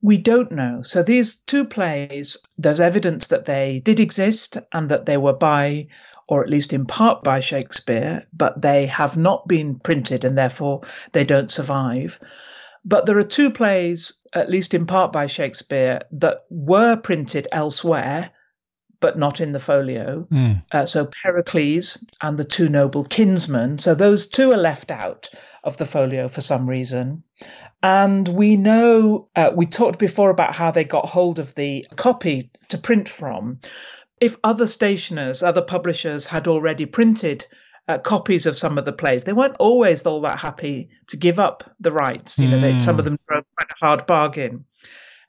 [0.00, 0.82] We don't know.
[0.82, 5.88] So these two plays, there's evidence that they did exist and that they were by
[6.28, 10.82] or at least in part by Shakespeare, but they have not been printed and therefore
[11.12, 12.20] they don't survive.
[12.84, 18.30] But there are two plays, at least in part by Shakespeare, that were printed elsewhere,
[19.00, 20.26] but not in the folio.
[20.30, 20.62] Mm.
[20.72, 23.78] Uh, so Pericles and the Two Noble Kinsmen.
[23.78, 25.30] So those two are left out
[25.64, 27.22] of the folio for some reason.
[27.82, 32.50] And we know, uh, we talked before about how they got hold of the copy
[32.68, 33.60] to print from.
[34.20, 37.46] If other stationers, other publishers had already printed
[37.86, 39.24] uh, copies of some of the plays.
[39.24, 42.38] They weren't always all that happy to give up the rights.
[42.38, 42.62] You know, mm.
[42.62, 43.12] they, some of hmm.
[43.12, 44.64] them drove quite a hard bargain.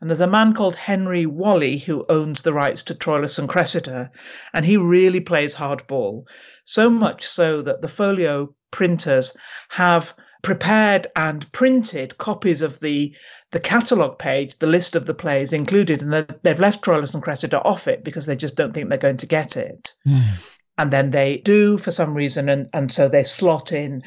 [0.01, 4.11] And there's a man called Henry Walley who owns the rights to Troilus and Cressida,
[4.53, 6.23] and he really plays hardball.
[6.65, 9.35] So much so that the folio printers
[9.69, 13.13] have prepared and printed copies of the
[13.51, 17.59] the catalogue page, the list of the plays included, and they've left Troilus and Cressida
[17.59, 19.93] off it because they just don't think they're going to get it.
[20.07, 20.35] Mm
[20.79, 24.01] and then they do for some reason and, and so they slot in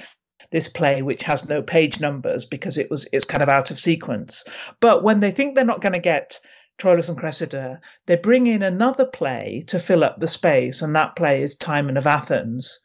[0.52, 3.78] this play which has no page numbers because it was it's kind of out of
[3.78, 4.44] sequence
[4.78, 6.38] but when they think they're not going to get
[6.78, 11.16] Troilus and Cressida they bring in another play to fill up the space and that
[11.16, 12.80] play is Timon of Athens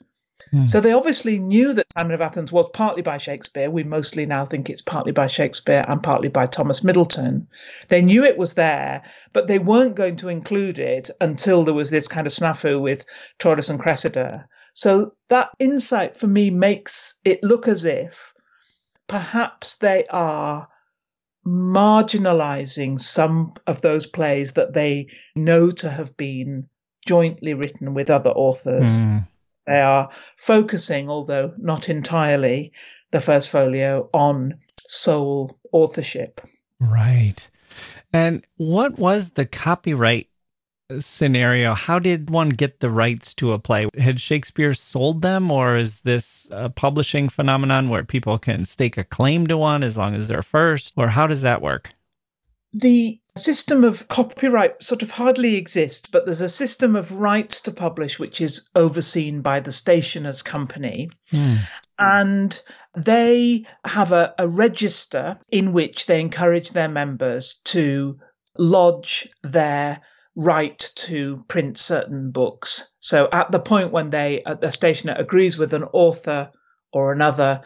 [0.53, 0.69] Mm.
[0.69, 3.69] So they obviously knew that Timon of Athens was partly by Shakespeare.
[3.69, 7.47] We mostly now think it's partly by Shakespeare and partly by Thomas Middleton.
[7.87, 9.03] They knew it was there,
[9.33, 13.05] but they weren't going to include it until there was this kind of snafu with
[13.39, 14.47] Troilus and Cressida.
[14.77, 18.35] So that insight for me makes it look as if
[19.07, 20.67] perhaps they are
[21.43, 26.69] marginalizing some of those plays that they know to have been
[27.07, 28.87] jointly written with other authors.
[28.87, 29.27] Mm.
[29.65, 32.71] They are focusing, although not entirely,
[33.09, 36.39] the first folio on sole authorship.
[36.79, 37.49] Right.
[38.13, 40.29] And what was the copyright
[40.99, 41.73] scenario?
[41.73, 43.89] How did one get the rights to a play?
[43.97, 49.03] Had Shakespeare sold them, or is this a publishing phenomenon where people can stake a
[49.03, 50.93] claim to one as long as they're first?
[50.95, 51.91] Or how does that work?
[52.73, 57.71] The system of copyright sort of hardly exists, but there's a system of rights to
[57.71, 61.09] publish which is overseen by the stationers company.
[61.31, 61.59] Mm.
[61.99, 62.61] And
[62.95, 68.19] they have a, a register in which they encourage their members to
[68.57, 70.01] lodge their
[70.37, 72.93] right to print certain books.
[72.99, 76.51] So at the point when they, the stationer agrees with an author
[76.93, 77.63] or another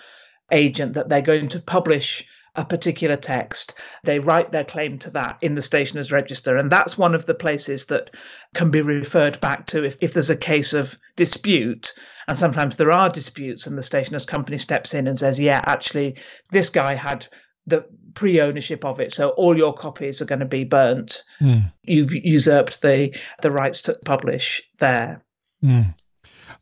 [0.49, 3.73] agent that they're going to publish a particular text,
[4.05, 6.55] they write their claim to that in the stationer's register.
[6.55, 8.11] And that's one of the places that
[8.55, 11.93] can be referred back to if, if there's a case of dispute.
[12.25, 16.17] And sometimes there are disputes, and the stationer's company steps in and says, Yeah, actually,
[16.51, 17.27] this guy had
[17.65, 19.11] the pre ownership of it.
[19.11, 21.23] So all your copies are going to be burnt.
[21.39, 21.71] Mm.
[21.83, 25.21] You've usurped the, the rights to publish there.
[25.63, 25.95] Mm.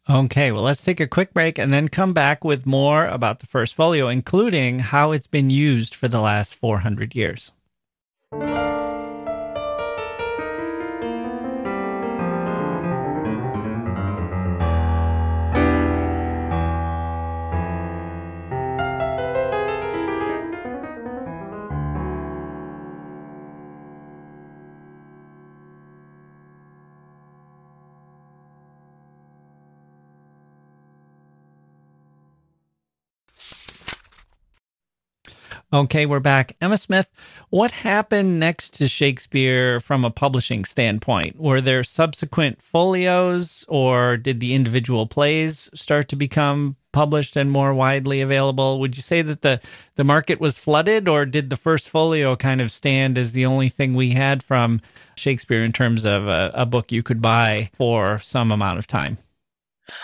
[0.10, 3.46] Okay, well, let's take a quick break and then come back with more about the
[3.46, 7.52] first folio, including how it's been used for the last 400 years.
[35.72, 36.56] Okay, we're back.
[36.60, 37.12] Emma Smith,
[37.52, 41.40] what happened next to Shakespeare from a publishing standpoint?
[41.40, 47.72] Were there subsequent folios or did the individual plays start to become published and more
[47.72, 48.80] widely available?
[48.80, 49.62] Would you say that the,
[49.96, 53.70] the market was flooded or did the first folio kind of stand as the only
[53.70, 54.82] thing we had from
[55.14, 59.20] Shakespeare in terms of a, a book you could buy for some amount of time?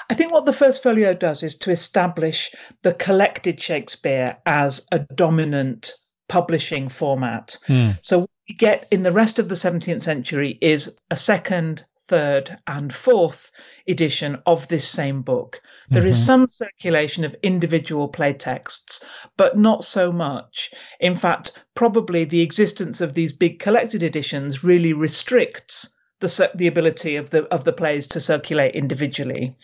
[0.09, 4.99] I think what the first folio does is to establish the collected Shakespeare as a
[4.99, 5.93] dominant
[6.27, 7.57] publishing format.
[7.67, 7.97] Mm.
[8.01, 12.57] So what we get in the rest of the 17th century is a second, third,
[12.67, 13.51] and fourth
[13.87, 15.61] edition of this same book.
[15.89, 16.09] There mm-hmm.
[16.09, 19.03] is some circulation of individual play texts,
[19.37, 20.71] but not so much.
[20.99, 27.17] In fact, probably the existence of these big collected editions really restricts the the ability
[27.17, 29.55] of the of the plays to circulate individually,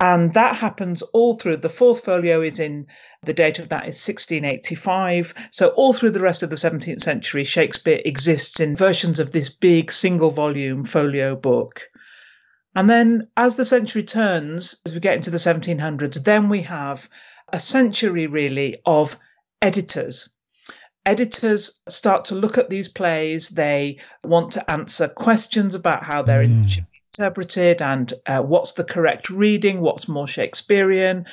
[0.00, 1.58] and that happens all through.
[1.58, 2.86] The fourth folio is in
[3.22, 5.34] the date of that is 1685.
[5.50, 9.50] So all through the rest of the 17th century, Shakespeare exists in versions of this
[9.50, 11.88] big single volume folio book.
[12.74, 17.08] And then as the century turns, as we get into the 1700s, then we have
[17.52, 19.16] a century really of
[19.62, 20.33] editors
[21.06, 23.48] editors start to look at these plays.
[23.48, 26.84] They want to answer questions about how they're mm.
[27.18, 31.26] interpreted and uh, what's the correct reading, what's more Shakespearean,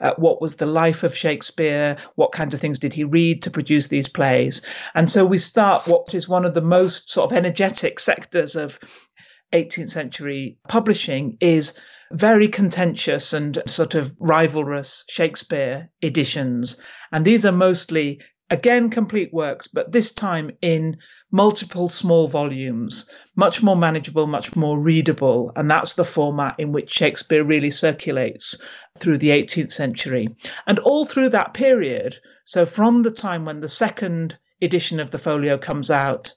[0.00, 3.50] uh, what was the life of Shakespeare, what kinds of things did he read to
[3.50, 4.62] produce these plays.
[4.94, 8.78] And so we start what is one of the most sort of energetic sectors of
[9.52, 11.78] 18th century publishing is
[12.12, 16.80] very contentious and sort of rivalrous Shakespeare editions.
[17.12, 18.20] And these are mostly,
[18.50, 20.98] again, complete works, but this time in
[21.30, 25.52] multiple small volumes, much more manageable, much more readable.
[25.54, 28.60] And that's the format in which Shakespeare really circulates
[28.96, 30.36] through the 18th century.
[30.66, 35.18] And all through that period, so from the time when the second edition of the
[35.18, 36.34] folio comes out,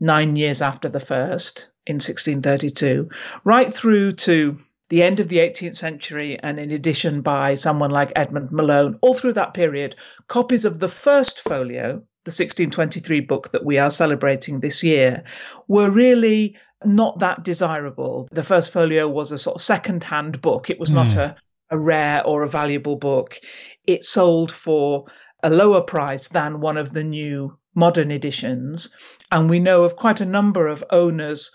[0.00, 3.08] nine years after the first in 1632,
[3.44, 4.58] right through to
[4.88, 9.14] the end of the 18th century, and in addition by someone like Edmund Malone, all
[9.14, 9.96] through that period,
[10.28, 15.24] copies of the first folio, the 1623 book that we are celebrating this year,
[15.68, 18.28] were really not that desirable.
[18.30, 20.94] The first folio was a sort of second hand book, it was mm.
[20.94, 21.18] not hmm.
[21.18, 21.36] a,
[21.70, 23.38] a rare or a valuable book.
[23.86, 25.06] It sold for
[25.42, 28.94] a lower price than one of the new modern editions.
[29.30, 31.50] And we know of quite a number of owners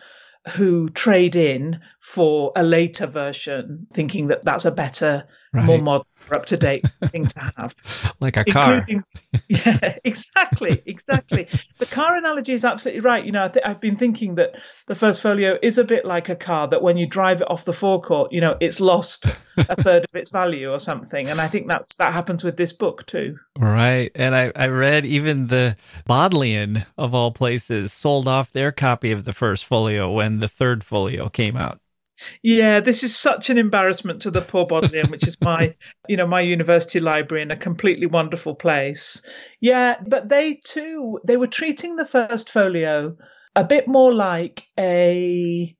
[0.56, 5.66] who trade in for a later version, thinking that that's a better, right.
[5.66, 7.76] more modern, up to date thing to have.
[8.20, 8.86] like a car.
[9.48, 11.48] yeah, exactly, exactly.
[11.78, 13.26] the car analogy is absolutely right.
[13.26, 14.56] You know, I th- I've been thinking that
[14.88, 17.66] the first folio is a bit like a car that when you drive it off
[17.66, 19.26] the forecourt, you know, it's lost
[19.58, 21.30] a third of its value or something.
[21.30, 23.38] And I think that's that happens with this book too.
[23.58, 24.12] Right.
[24.16, 25.76] And I, I read even the
[26.06, 30.84] Bodleian of all places sold off their copy of the first folio when the third
[30.84, 31.80] folio came out.
[32.42, 35.76] Yeah, this is such an embarrassment to the poor Bodleian, which is my,
[36.08, 39.22] you know, my university library in a completely wonderful place.
[39.60, 43.18] Yeah, but they too, they were treating the first folio
[43.56, 45.76] a bit more like a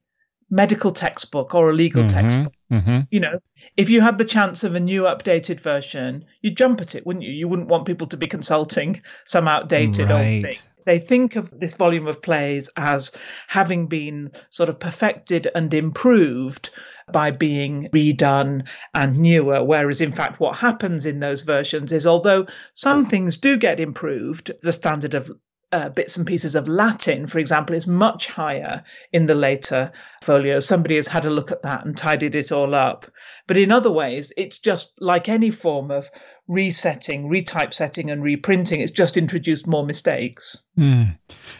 [0.50, 2.52] medical textbook or a legal mm-hmm, textbook.
[2.72, 3.00] Mm-hmm.
[3.10, 3.38] You know,
[3.76, 7.24] if you had the chance of a new updated version, you'd jump at it, wouldn't
[7.24, 7.32] you?
[7.32, 10.34] You wouldn't want people to be consulting some outdated right.
[10.34, 13.12] old thing they think of this volume of plays as
[13.48, 16.70] having been sort of perfected and improved
[17.12, 19.64] by being redone and newer.
[19.64, 24.52] Whereas, in fact, what happens in those versions is although some things do get improved,
[24.62, 25.30] the standard of
[25.72, 29.92] uh, bits and pieces of Latin, for example, is much higher in the later
[30.22, 30.66] folios.
[30.66, 33.06] Somebody has had a look at that and tidied it all up.
[33.46, 36.10] But in other ways, it's just like any form of
[36.48, 38.80] resetting, retypesetting, and reprinting.
[38.80, 40.56] It's just introduced more mistakes.
[40.76, 41.16] Mm.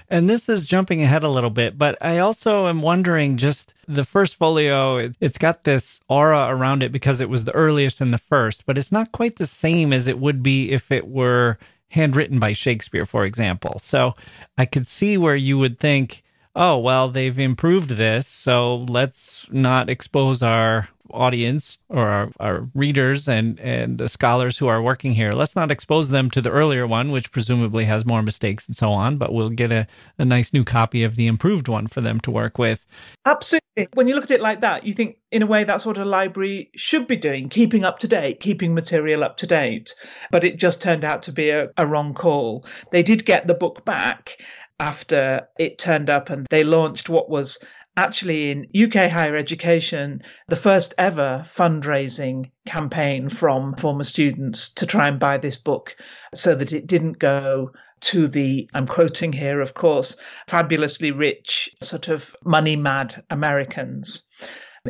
[0.08, 4.04] And this is jumping ahead a little bit, but I also am wondering just the
[4.04, 8.18] first folio, it's got this aura around it because it was the earliest and the
[8.18, 11.58] first, but it's not quite the same as it would be if it were
[11.90, 13.78] handwritten by Shakespeare, for example.
[13.82, 14.14] So
[14.56, 16.22] I could see where you would think,
[16.56, 23.28] oh, well, they've improved this, so let's not expose our audience or our, our, readers
[23.28, 25.30] and, and the scholars who are working here.
[25.30, 28.90] Let's not expose them to the earlier one, which presumably has more mistakes and so
[28.90, 29.86] on, but we'll get a,
[30.18, 32.86] a nice new copy of the improved one for them to work with.
[33.26, 33.88] Absolutely.
[33.94, 36.04] When you look at it like that, you think, in a way, that's what a
[36.04, 39.94] library should be doing, keeping up to date, keeping material up to date.
[40.30, 42.64] But it just turned out to be a, a wrong call.
[42.90, 44.38] They did get the book back
[44.80, 47.58] after it turned up and they launched what was
[48.00, 55.06] actually in UK higher education, the first ever fundraising campaign from former students to try
[55.08, 55.96] and buy this book
[56.34, 60.16] so that it didn't go to the, I'm quoting here, of course,
[60.48, 64.24] fabulously rich, sort of money mad Americans.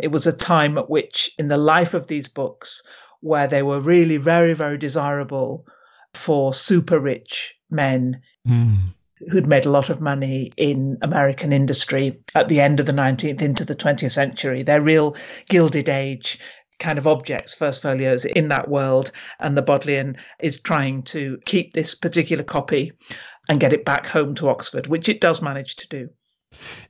[0.00, 2.84] It was a time at which, in the life of these books,
[3.20, 5.66] where they were really very, very desirable
[6.14, 8.22] for super rich men.
[8.46, 8.94] Mm
[9.30, 13.42] who'd made a lot of money in American industry at the end of the 19th
[13.42, 14.62] into the 20th century.
[14.62, 15.16] They're real
[15.48, 16.38] Gilded Age
[16.78, 19.12] kind of objects, first folios in that world.
[19.38, 22.92] And the Bodleian is trying to keep this particular copy
[23.48, 26.08] and get it back home to Oxford, which it does manage to do.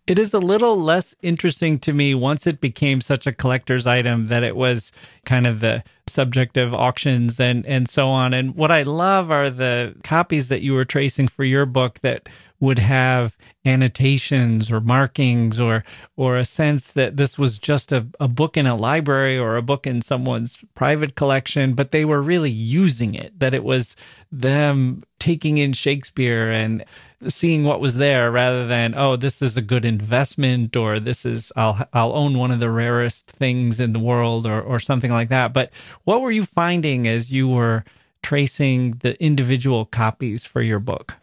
[0.07, 4.25] It is a little less interesting to me once it became such a collector's item
[4.27, 4.91] that it was
[5.25, 8.35] kind of the subject of auctions and and so on.
[8.35, 12.29] And what I love are the copies that you were tracing for your book that
[12.59, 15.85] would have annotations or markings or
[16.17, 19.63] or a sense that this was just a, a book in a library or a
[19.63, 23.95] book in someone's private collection, but they were really using it, that it was
[24.33, 26.85] them taking in Shakespeare and
[27.29, 31.53] seeing what was there rather than oh this is a good investment or this is
[31.57, 35.29] I'll I'll own one of the rarest things in the world or or something like
[35.29, 35.71] that but
[36.05, 37.85] what were you finding as you were
[38.23, 41.15] tracing the individual copies for your book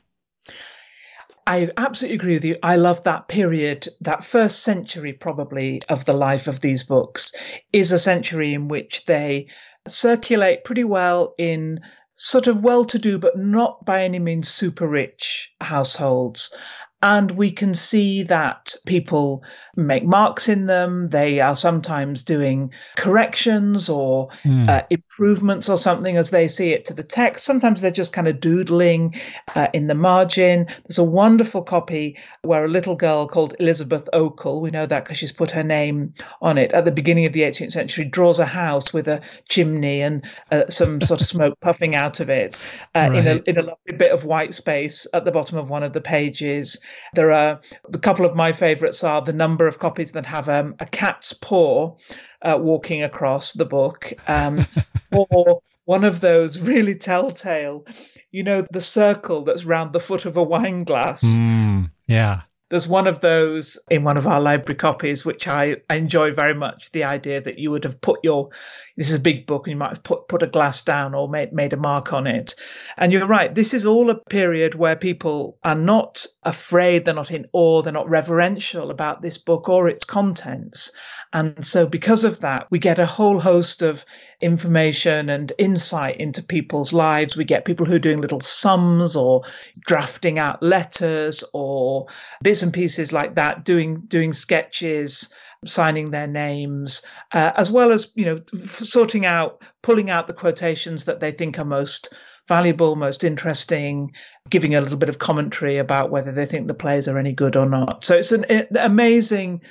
[1.48, 2.58] I absolutely agree with you.
[2.62, 7.32] I love that period, that first century probably of the life of these books
[7.72, 9.48] is a century in which they
[9.88, 11.80] circulate pretty well in
[12.18, 16.53] sort of well to do, but not by any means super rich households.
[17.01, 19.43] And we can see that people
[19.78, 21.08] make marks in them.
[21.08, 24.68] They are sometimes doing corrections or mm.
[24.68, 27.46] uh, improvements or something as they see it to the text.
[27.46, 29.16] Sometimes they're just kind of doodling
[29.56, 30.68] uh, in the margin.
[30.88, 35.20] There's a wonderful copy where a little girl called Elizabeth Oakle, we know that because
[35.20, 38.46] she's put her name on it, at the beginning of the 18th century, draws a
[38.46, 42.58] house with a chimney and uh, some sort of smoke puffing out of it
[42.96, 43.12] right.
[43.12, 45.84] Uh, in, a, in a lovely bit of white space at the bottom of one
[45.84, 46.82] of the pages.
[47.14, 47.62] There are
[47.94, 51.34] a couple of my favorites are the number of copies that have um, a cat's
[51.34, 51.95] paw
[52.41, 54.65] uh, walking across the book, um,
[55.11, 57.86] or one of those really telltale,
[58.32, 61.24] you know, the circle that's round the foot of a wine glass.
[61.24, 62.41] Mm, yeah.
[62.70, 66.91] There's one of those in one of our library copies, which I enjoy very much.
[66.91, 68.49] The idea that you would have put your,
[68.97, 71.30] this is a big book, and you might have put, put a glass down or
[71.30, 72.55] made, made a mark on it.
[72.97, 77.32] And you're right, this is all a period where people are not afraid, they're not
[77.32, 80.91] in awe, they're not reverential about this book or its contents.
[81.38, 84.04] And so, because of that, we get a whole host of
[84.42, 87.38] information and insight into people's lives.
[87.38, 89.44] We get people who are doing little sums or
[89.80, 92.08] drafting out letters or
[92.42, 95.30] bits and pieces like that, doing doing sketches
[95.64, 101.06] signing their names, uh, as well as you know sorting out, pulling out the quotations
[101.06, 102.12] that they think are most
[102.48, 104.12] valuable, most interesting,
[104.50, 107.56] giving a little bit of commentary about whether they think the plays are any good
[107.56, 108.04] or not.
[108.04, 109.62] So it's an, amazing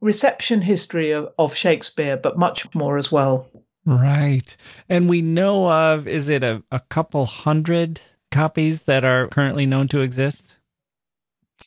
[0.00, 3.48] reception history of, of Shakespeare, but much more as well.
[3.86, 4.56] Right.
[4.88, 9.88] And we know of, is it a, a couple hundred copies that are currently known
[9.88, 10.56] to exist?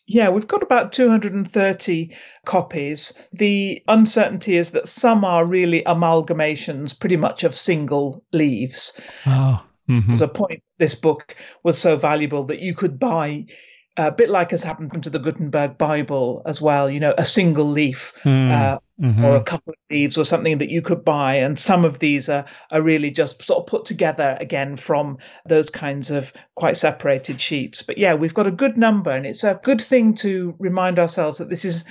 [0.05, 2.15] Yeah, we've got about 230
[2.45, 3.13] copies.
[3.34, 8.99] The uncertainty is that some are really amalgamations, pretty much of single leaves.
[9.25, 9.63] Oh.
[9.89, 10.07] Mm-hmm.
[10.07, 13.45] There's a point this book was so valuable that you could buy
[13.98, 17.66] a bit like has happened to the Gutenberg Bible as well, you know, a single
[17.66, 19.26] leaf mm, uh, mm-hmm.
[19.26, 21.38] or a couple of leaves or something that you could buy.
[21.38, 25.18] And some of these are, are really just sort of put together again from
[25.48, 27.82] those kinds of quite separated sheets.
[27.82, 31.39] But yeah, we've got a good number, and it's a good thing to remind ourselves
[31.39, 31.84] that this is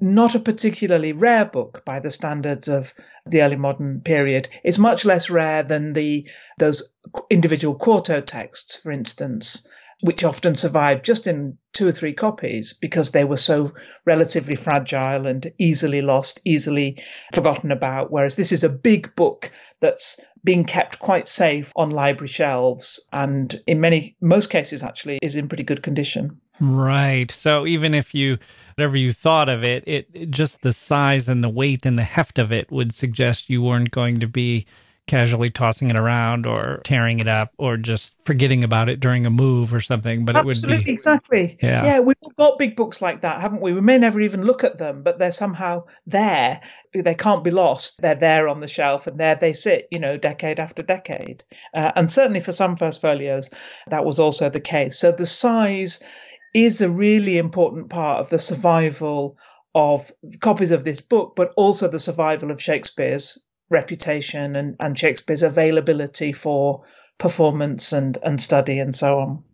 [0.00, 2.92] not a particularly rare book by the standards of
[3.24, 4.48] the early modern period.
[4.64, 6.28] It's much less rare than the
[6.58, 6.92] those
[7.30, 9.64] individual quarto texts, for instance
[10.00, 13.72] which often survived just in two or three copies because they were so
[14.04, 18.10] relatively fragile and easily lost, easily forgotten about.
[18.10, 23.58] Whereas this is a big book that's being kept quite safe on library shelves and
[23.66, 26.40] in many, most cases actually, is in pretty good condition.
[26.60, 27.30] Right.
[27.30, 28.38] So even if you,
[28.76, 32.04] whatever you thought of it, it, it just the size and the weight and the
[32.04, 34.66] heft of it would suggest you weren't going to be
[35.06, 39.30] casually tossing it around or tearing it up or just forgetting about it during a
[39.30, 40.24] move or something.
[40.24, 41.58] But Absolutely, it would be exactly.
[41.62, 41.84] Yeah.
[41.84, 43.72] yeah, we've got big books like that, haven't we?
[43.72, 46.60] We may never even look at them, but they're somehow there.
[46.92, 48.02] They can't be lost.
[48.02, 49.88] They're there on the shelf, and there they sit.
[49.90, 51.44] You know, decade after decade.
[51.72, 53.50] Uh, and certainly for some first folios,
[53.88, 54.98] that was also the case.
[54.98, 56.00] So the size
[56.54, 59.36] is a really important part of the survival
[59.74, 63.38] of copies of this book, but also the survival of Shakespeare's
[63.70, 66.84] reputation and, and Shakespeare's availability for
[67.18, 69.44] performance and, and study and so on.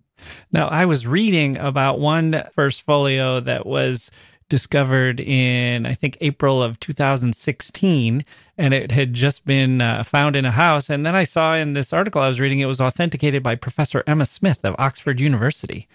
[0.52, 4.10] Now, I was reading about one first folio that was
[4.52, 8.22] discovered in, I think, April of 2016,
[8.58, 10.90] and it had just been uh, found in a house.
[10.90, 14.04] And then I saw in this article I was reading it was authenticated by Professor
[14.06, 15.88] Emma Smith of Oxford University.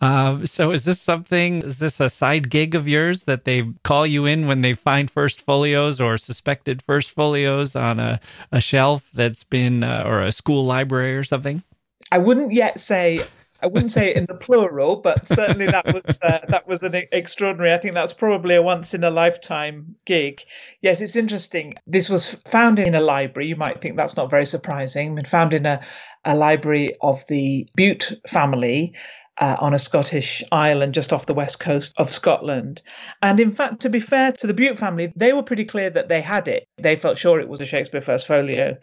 [0.00, 4.06] Uh, so, is this something, is this a side gig of yours that they call
[4.06, 9.10] you in when they find first folios or suspected first folios on a, a shelf
[9.12, 11.62] that's been, uh, or a school library or something?
[12.10, 13.26] I wouldn't yet say
[13.60, 16.94] I wouldn't say it in the plural, but certainly that was uh, that was an
[17.10, 17.72] extraordinary.
[17.72, 20.42] I think that's probably a once in a lifetime gig.
[20.80, 21.74] Yes, it's interesting.
[21.86, 23.48] This was found in a library.
[23.48, 25.16] You might think that's not very surprising.
[25.16, 25.80] Been found in a,
[26.24, 28.94] a library of the Bute family.
[29.40, 32.82] Uh, on a Scottish island just off the west coast of Scotland.
[33.22, 36.08] And in fact, to be fair to the Bute family, they were pretty clear that
[36.08, 36.66] they had it.
[36.76, 38.78] They felt sure it was a Shakespeare First Folio.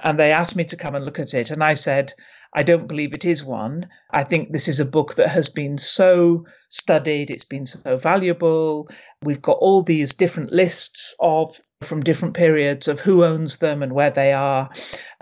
[0.00, 1.52] And they asked me to come and look at it.
[1.52, 2.14] And I said,
[2.54, 3.88] I don't believe it is one.
[4.10, 8.88] I think this is a book that has been so studied, it's been so valuable.
[9.22, 13.92] We've got all these different lists of from different periods of who owns them and
[13.92, 14.70] where they are.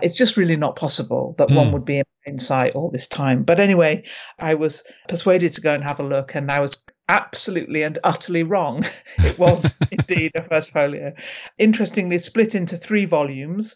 [0.01, 1.55] It's just really not possible that mm.
[1.55, 1.73] one hmm.
[1.73, 3.43] would be in sight all this time.
[3.43, 4.03] But anyway,
[4.37, 8.43] I was persuaded to go and have a look, and I was absolutely and utterly
[8.43, 8.83] wrong.
[9.17, 11.13] it was indeed a first folio.
[11.57, 13.75] Interestingly, split into three volumes.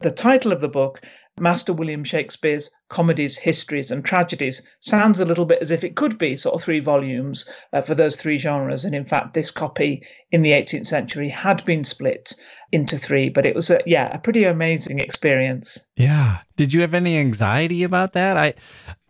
[0.00, 1.00] The title of the book
[1.40, 6.18] Master William Shakespeare's comedies, histories, and tragedies sounds a little bit as if it could
[6.18, 8.84] be sort of three volumes uh, for those three genres.
[8.84, 12.34] And in fact, this copy in the 18th century had been split
[12.72, 15.78] into three, but it was a, yeah, a pretty amazing experience.
[15.96, 16.38] Yeah.
[16.56, 18.36] Did you have any anxiety about that?
[18.36, 18.54] I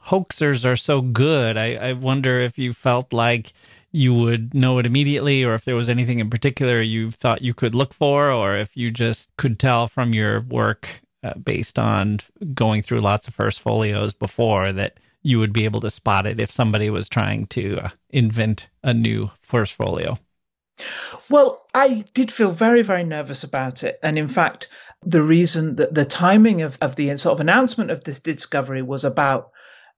[0.08, 1.56] hoaxers are so good.
[1.56, 3.52] I, I wonder if you felt like
[3.92, 7.54] you would know it immediately or if there was anything in particular you thought you
[7.54, 12.20] could look for or if you just could tell from your work uh, based on
[12.54, 16.40] going through lots of first folios before that you would be able to spot it
[16.40, 20.18] if somebody was trying to uh, invent a new first folio.
[21.28, 23.98] Well, I did feel very, very nervous about it.
[24.02, 24.68] And in fact,
[25.04, 29.04] the reason that the timing of, of the sort of announcement of this discovery was
[29.04, 29.50] about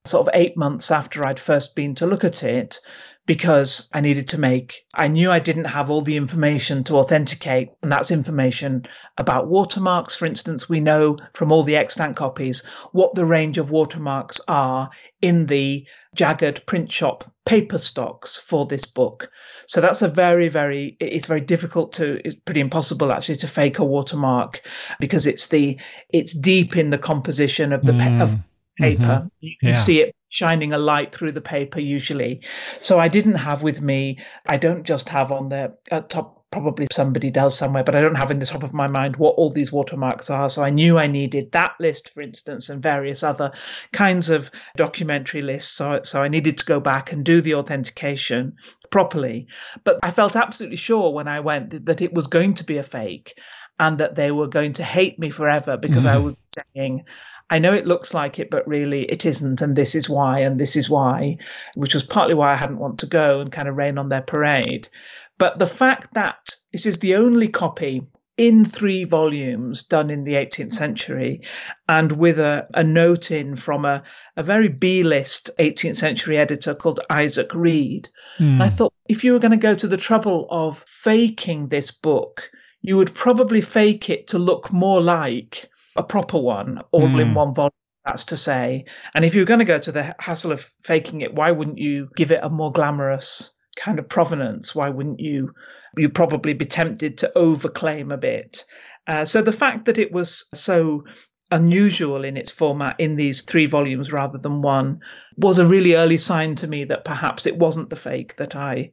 [0.06, 2.80] sort of eight months after I'd first been to look at it
[3.26, 7.68] because I needed to make, I knew I didn't have all the information to authenticate,
[7.82, 10.16] and that's information about watermarks.
[10.16, 14.90] For instance, we know from all the extant copies what the range of watermarks are
[15.20, 19.30] in the Jaggard print shop paper stocks for this book.
[19.66, 23.78] So that's a very, very, it's very difficult to, it's pretty impossible actually to fake
[23.78, 24.62] a watermark
[24.98, 28.22] because it's the, it's deep in the composition of the, mm.
[28.22, 28.36] of
[28.78, 29.02] paper.
[29.02, 29.28] Mm-hmm.
[29.40, 29.74] You can yeah.
[29.74, 32.42] see it shining a light through the paper usually.
[32.78, 36.88] So I didn't have with me, I don't just have on the at top probably
[36.90, 39.50] somebody does somewhere, but I don't have in the top of my mind what all
[39.50, 40.48] these watermarks are.
[40.48, 43.52] So I knew I needed that list, for instance, and various other
[43.92, 45.72] kinds of documentary lists.
[45.72, 48.56] So, so I needed to go back and do the authentication
[48.90, 49.46] properly.
[49.84, 52.82] But I felt absolutely sure when I went that it was going to be a
[52.82, 53.38] fake
[53.78, 56.16] and that they were going to hate me forever because mm-hmm.
[56.16, 56.36] I was
[56.74, 57.04] saying,
[57.50, 60.58] I know it looks like it, but really it isn't, and this is why, and
[60.58, 61.38] this is why,
[61.74, 64.22] which was partly why I hadn't want to go and kind of rain on their
[64.22, 64.88] parade.
[65.36, 68.06] But the fact that this is the only copy
[68.40, 71.42] in three volumes done in the 18th century
[71.88, 74.02] and with a, a note in from a,
[74.36, 78.08] a very B list 18th century editor called Isaac Reed.
[78.38, 78.62] Mm.
[78.62, 82.50] I thought if you were going to go to the trouble of faking this book,
[82.80, 87.20] you would probably fake it to look more like a proper one, all mm.
[87.20, 87.34] in hmm.
[87.34, 87.72] one volume.
[88.04, 88.86] That's to say.
[89.14, 92.08] And if you're going to go to the hassle of faking it, why wouldn't you
[92.16, 94.74] give it a more glamorous kind of provenance?
[94.74, 95.52] Why wouldn't you?
[95.96, 98.64] You'd probably be tempted to overclaim a bit.
[99.06, 101.04] Uh, so the fact that it was so
[101.50, 105.00] unusual in its format in these three volumes rather than one
[105.36, 108.92] was a really early sign to me that perhaps it wasn't the fake that I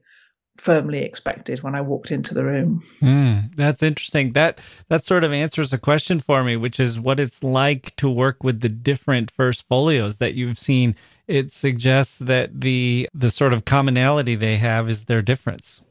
[0.58, 2.84] firmly expected when I walked into the room.
[3.02, 4.34] Mm, that's interesting.
[4.34, 8.10] That that sort of answers a question for me, which is what it's like to
[8.10, 10.96] work with the different first folios that you've seen.
[11.28, 15.82] It suggests that the the sort of commonality they have is their difference.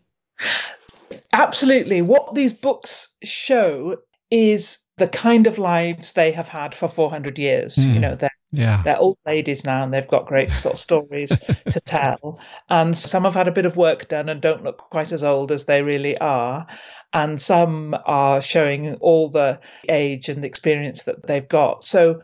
[1.32, 2.02] Absolutely.
[2.02, 3.98] What these books show
[4.30, 7.76] is the kind of lives they have had for 400 years.
[7.76, 7.94] Mm.
[7.94, 8.82] You know, they're yeah.
[8.82, 11.38] They're old ladies now and they've got great sort of stories
[11.70, 12.40] to tell.
[12.68, 15.52] And some have had a bit of work done and don't look quite as old
[15.52, 16.66] as they really are.
[17.12, 21.84] And some are showing all the age and the experience that they've got.
[21.84, 22.22] So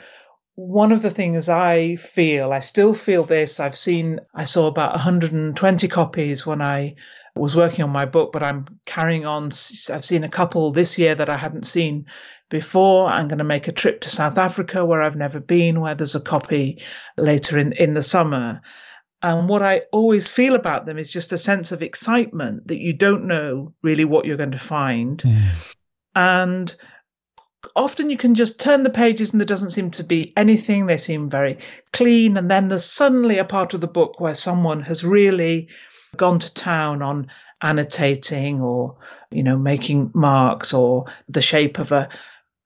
[0.54, 3.60] one of the things I feel, I still feel this.
[3.60, 6.96] I've seen, I saw about 120 copies when I
[7.34, 9.46] was working on my book, but I'm carrying on.
[9.46, 12.06] I've seen a couple this year that I hadn't seen
[12.52, 13.08] before.
[13.08, 16.14] I'm going to make a trip to South Africa where I've never been, where there's
[16.14, 16.82] a copy
[17.16, 18.60] later in, in the summer.
[19.22, 22.92] And what I always feel about them is just a sense of excitement that you
[22.92, 25.22] don't know really what you're going to find.
[25.24, 25.54] Yeah.
[26.14, 26.74] And
[27.74, 30.86] often you can just turn the pages and there doesn't seem to be anything.
[30.86, 31.56] They seem very
[31.92, 32.36] clean.
[32.36, 35.68] And then there's suddenly a part of the book where someone has really
[36.18, 37.28] gone to town on
[37.62, 38.98] annotating or,
[39.30, 42.10] you know, making marks or the shape of a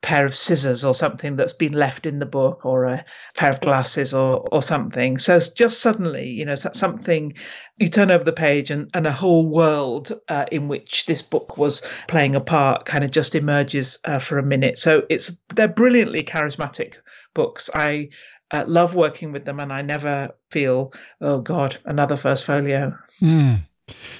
[0.07, 3.04] pair of scissors or something that's been left in the book or a
[3.36, 5.18] pair of glasses or, or something.
[5.18, 7.34] So it's just suddenly, you know, something
[7.76, 11.59] you turn over the page and, and a whole world uh, in which this book
[11.59, 14.78] was playing a part kind of just emerges uh, for a minute.
[14.78, 16.98] So it's they're brilliantly charismatic
[17.34, 17.68] books.
[17.74, 18.11] I
[18.52, 22.96] uh, love working with them, and I never feel, oh God, another first folio.
[23.20, 23.62] Mm.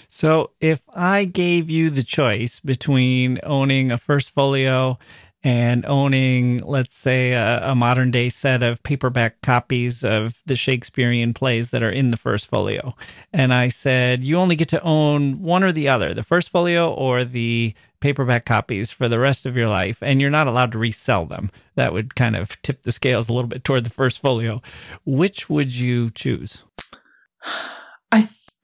[0.09, 4.99] So, if I gave you the choice between owning a first folio
[5.47, 11.35] and owning, let's say, a, a, modern day set of paperback copies of the Shakespearean
[11.35, 12.97] plays that are in the first folio.
[13.33, 16.93] And I said, you only get to own one or the other, the first folio
[16.93, 20.79] or the paperback copies for the rest of your life, and you're not allowed to
[20.79, 21.53] resell them.
[21.77, 24.63] That would kind of tip the scales a little bit toward the first folio.
[25.05, 26.65] Which would you choose?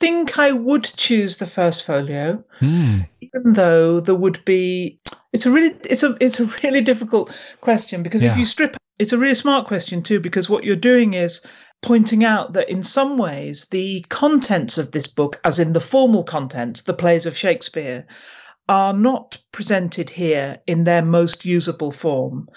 [0.02, 3.02] I think I would choose the first folio, Hmm.
[3.20, 4.98] even though there would be.
[5.32, 7.30] It's a really, it's a, it's a really difficult
[7.60, 8.32] question because Yeah.
[8.32, 11.42] if you strip, it's a really smart question too because what you're doing is
[11.82, 16.24] pointing out that in some ways the contents of this book, as in the formal
[16.24, 18.04] contents, the plays of Shakespeare,
[18.68, 22.48] are not presented here in their most usable form.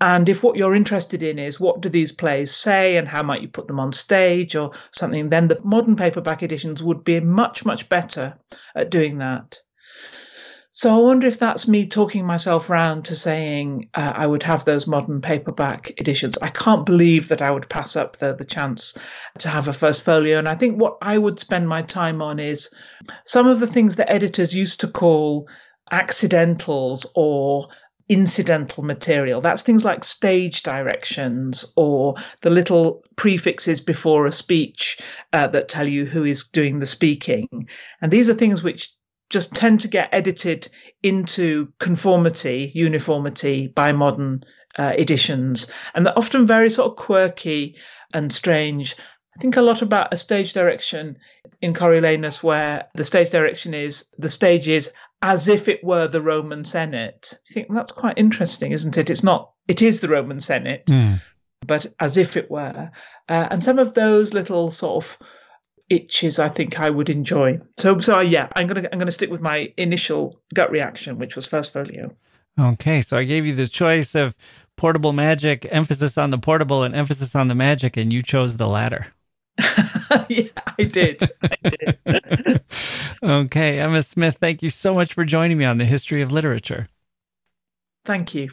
[0.00, 3.42] And if what you're interested in is what do these plays say and how might
[3.42, 7.64] you put them on stage or something, then the modern paperback editions would be much,
[7.64, 8.38] much better
[8.76, 9.60] at doing that.
[10.70, 14.64] So I wonder if that's me talking myself round to saying uh, I would have
[14.64, 16.38] those modern paperback editions.
[16.38, 18.96] I can't believe that I would pass up the, the chance
[19.38, 20.38] to have a first folio.
[20.38, 22.72] And I think what I would spend my time on is
[23.24, 25.48] some of the things that editors used to call
[25.90, 27.70] accidentals or
[28.08, 29.40] incidental material.
[29.40, 34.98] That's things like stage directions or the little prefixes before a speech
[35.32, 37.68] uh, that tell you who is doing the speaking.
[38.00, 38.90] And these are things which
[39.30, 40.68] just tend to get edited
[41.02, 44.44] into conformity, uniformity by modern
[44.78, 45.70] uh, editions.
[45.94, 47.76] And they're often very sort of quirky
[48.14, 48.96] and strange.
[49.36, 51.18] I think a lot about a stage direction
[51.60, 54.92] in Coriolanus, where the stage direction is the stage is
[55.22, 57.34] as if it were the Roman Senate.
[57.48, 59.10] You think that's quite interesting, isn't it?
[59.10, 59.50] It's not.
[59.66, 61.14] It is the Roman Senate, Hmm.
[61.66, 62.90] but as if it were.
[63.28, 65.18] Uh, and some of those little sort of
[65.88, 67.60] itches, I think I would enjoy.
[67.78, 71.46] So, so yeah, I'm gonna I'm gonna stick with my initial gut reaction, which was
[71.46, 72.14] first folio.
[72.58, 74.34] Okay, so I gave you the choice of
[74.76, 78.68] portable magic, emphasis on the portable, and emphasis on the magic, and you chose the
[78.68, 79.08] latter.
[80.28, 80.48] yeah,
[80.78, 81.22] I did.
[81.42, 82.57] I did.
[83.22, 86.88] Okay, Emma Smith, thank you so much for joining me on the history of literature.
[88.04, 88.50] Thank you.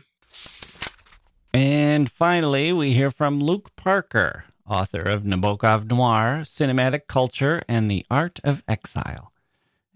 [1.54, 8.06] And finally, we hear from Luke Parker, author of Nabokov Noir, Cinematic Culture, and the
[8.12, 9.32] Art of Exile.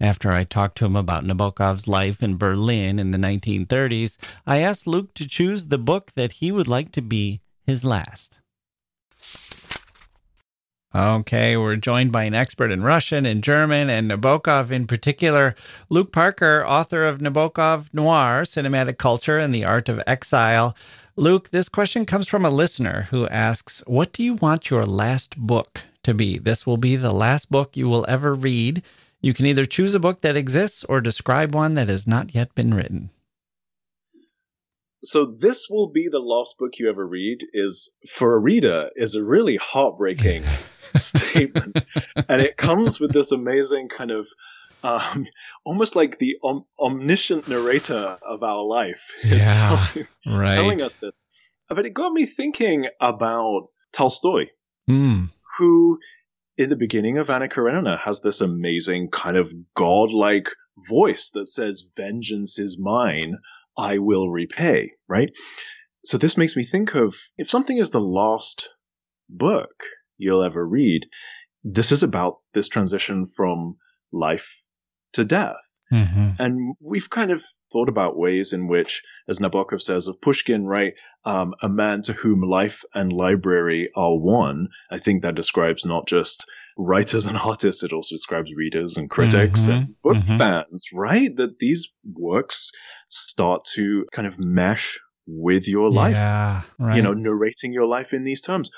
[0.00, 4.16] After I talked to him about Nabokov's life in Berlin in the 1930s,
[4.46, 8.39] I asked Luke to choose the book that he would like to be his last.
[10.92, 15.54] Okay, we're joined by an expert in Russian and German and Nabokov in particular.
[15.88, 20.74] Luke Parker, author of Nabokov Noir, Cinematic Culture, and the Art of Exile.
[21.14, 25.36] Luke, this question comes from a listener who asks, What do you want your last
[25.36, 26.38] book to be?
[26.38, 28.82] This will be the last book you will ever read.
[29.20, 32.52] You can either choose a book that exists or describe one that has not yet
[32.56, 33.10] been written.
[35.02, 39.14] So this will be the last book you ever read is for a reader is
[39.14, 40.44] a really heartbreaking
[40.96, 41.76] statement.
[42.28, 44.26] And it comes with this amazing kind of
[44.82, 45.26] um,
[45.64, 49.52] almost like the om- omniscient narrator of our life is Yeah,
[49.94, 50.54] telling, Right.
[50.54, 51.18] telling us this.
[51.68, 54.46] But it got me thinking about Tolstoy,
[54.86, 55.26] Hmm.
[55.58, 55.98] who
[56.56, 60.48] in the beginning of Anna Karenina has this amazing kind of godlike
[60.88, 63.38] voice that says, Vengeance is mine,
[63.78, 65.30] I will repay, right?
[66.04, 68.70] So this makes me think of if something is the last
[69.28, 69.70] book
[70.18, 71.02] you'll ever read,
[71.62, 73.76] this is about this transition from
[74.12, 74.62] life
[75.12, 75.56] to death.
[75.92, 76.36] Mhm.
[76.38, 77.42] And we've kind of
[77.72, 80.94] thought about ways in which, as Nabokov says of Pushkin, right,
[81.24, 84.68] um, a man to whom life and library are one.
[84.90, 86.48] I think that describes not just
[86.80, 90.38] writers and artists, it also describes readers and critics Mhm, and book mhm.
[90.38, 91.34] fans, right?
[91.36, 92.70] That these works
[93.08, 96.96] start to kind of mesh with your life Yeah, right.
[96.96, 98.70] you know, narrating your life in these terms.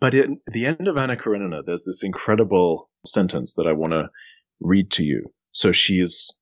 [0.00, 4.08] But at the end of Anna Karenina, there's this incredible sentence that I want to
[4.60, 5.32] read to you.
[5.52, 6.32] So she's,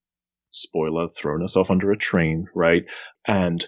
[0.52, 2.84] spoiler, thrown herself under a train, right?
[3.26, 3.66] And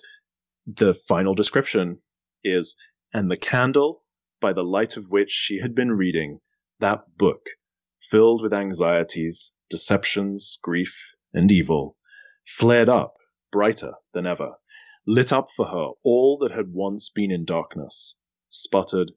[0.66, 1.98] the final description
[2.44, 2.76] is,
[3.12, 4.04] and the candle
[4.40, 6.38] by the light of which she had been reading,
[6.80, 7.40] that book,
[8.02, 11.96] filled with anxieties, deceptions, grief, and evil,
[12.46, 13.14] flared up
[13.52, 14.54] brighter than ever
[15.06, 18.16] lit up for her all that had once been in darkness,
[18.48, 19.10] sputtered,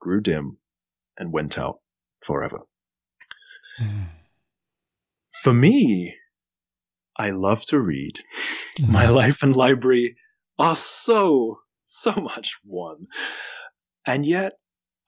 [0.00, 0.58] grew dim,
[1.16, 1.80] and went out
[2.24, 2.58] forever.
[3.78, 4.04] Hmm.
[5.42, 6.14] For me,
[7.16, 8.18] I love to read.
[8.80, 10.16] My life and library
[10.58, 13.06] are so, so much one.
[14.06, 14.54] And yet,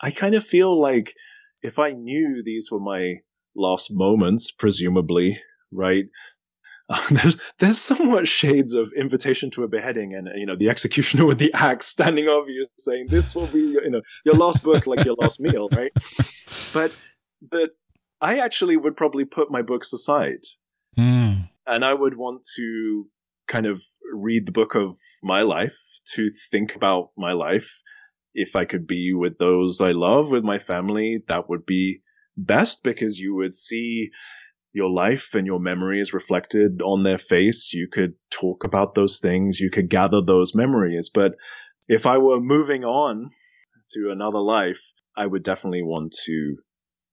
[0.00, 1.14] I kind of feel like
[1.62, 3.16] if I knew these were my
[3.54, 5.40] last moments, presumably,
[5.72, 6.04] right?
[7.10, 11.38] there's there's somewhat shades of invitation to a beheading and you know the executioner with
[11.38, 15.04] the axe standing over you saying this will be you know your last book like
[15.04, 15.92] your last meal right
[16.72, 16.90] but
[17.48, 17.70] but
[18.20, 20.42] i actually would probably put my books aside
[20.96, 21.42] Hmm.
[21.64, 23.06] and i would want to
[23.46, 23.80] kind of
[24.12, 25.78] read the book of my life,
[26.14, 27.80] to think about my life.
[28.34, 32.02] If I could be with those I love, with my family, that would be
[32.36, 34.10] best because you would see
[34.72, 37.72] your life and your memories reflected on their face.
[37.72, 39.58] You could talk about those things.
[39.58, 41.10] You could gather those memories.
[41.12, 41.32] But
[41.88, 43.30] if I were moving on
[43.94, 44.80] to another life,
[45.16, 46.56] I would definitely want to,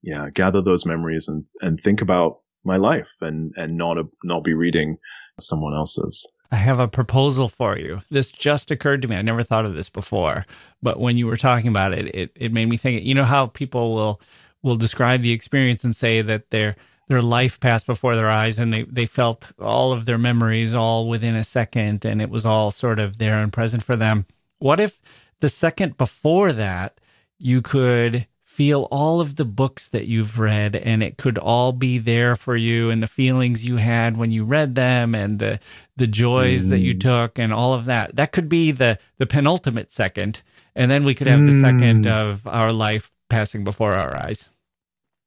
[0.02, 4.44] yeah, gather those memories and, and think about my life and, and not, a, not
[4.44, 4.98] be reading
[5.40, 6.30] someone else's.
[6.50, 8.00] I have a proposal for you.
[8.10, 9.16] This just occurred to me.
[9.16, 10.46] I never thought of this before,
[10.82, 13.04] but when you were talking about it, it, it made me think.
[13.04, 14.20] You know how people will
[14.62, 16.76] will describe the experience and say that their
[17.08, 21.08] their life passed before their eyes and they, they felt all of their memories all
[21.08, 24.26] within a second and it was all sort of there and present for them.
[24.58, 25.00] What if
[25.40, 27.00] the second before that
[27.38, 28.26] you could
[28.58, 32.56] feel all of the books that you've read and it could all be there for
[32.56, 35.60] you and the feelings you had when you read them and the
[35.96, 36.70] the joys mm.
[36.70, 37.00] that you mm.
[37.00, 40.42] took and all of that that could be the the penultimate second
[40.74, 41.46] and then we could have mm.
[41.46, 42.10] the second mm.
[42.10, 44.50] of our life passing before our eyes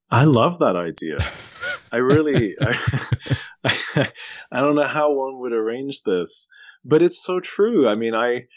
[0.09, 1.25] i love that idea
[1.89, 2.77] i really I,
[3.63, 4.11] I,
[4.51, 6.49] I don't know how one would arrange this
[6.84, 8.47] but it's so true i mean i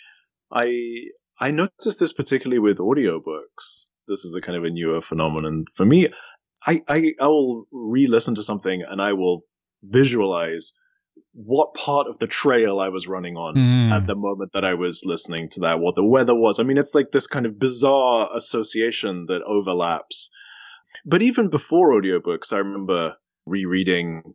[0.50, 1.04] i
[1.38, 5.84] i noticed this particularly with audiobooks this is a kind of a newer phenomenon for
[5.84, 6.08] me.
[6.66, 9.42] I, I, I will re-listen to something and I will
[9.82, 10.72] visualize
[11.32, 13.92] what part of the trail I was running on mm.
[13.92, 16.58] at the moment that I was listening to that, what the weather was.
[16.58, 20.30] I mean, it's like this kind of bizarre association that overlaps.
[21.04, 24.34] But even before audiobooks, I remember rereading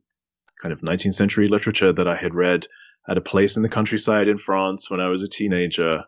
[0.61, 2.67] kind of 19th century literature that I had read
[3.09, 6.03] at a place in the countryside in France when I was a teenager,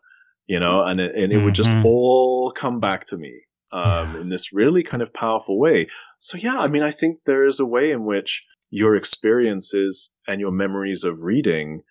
[0.46, 1.46] you know, and it, and it mm-hmm.
[1.46, 1.86] would just mm-hmm.
[1.86, 3.44] all come back to me
[3.74, 5.88] um, in this really kind of powerful way.
[6.20, 10.40] So yeah, I mean, I think there is a way in which your experiences and
[10.40, 11.82] your memories of reading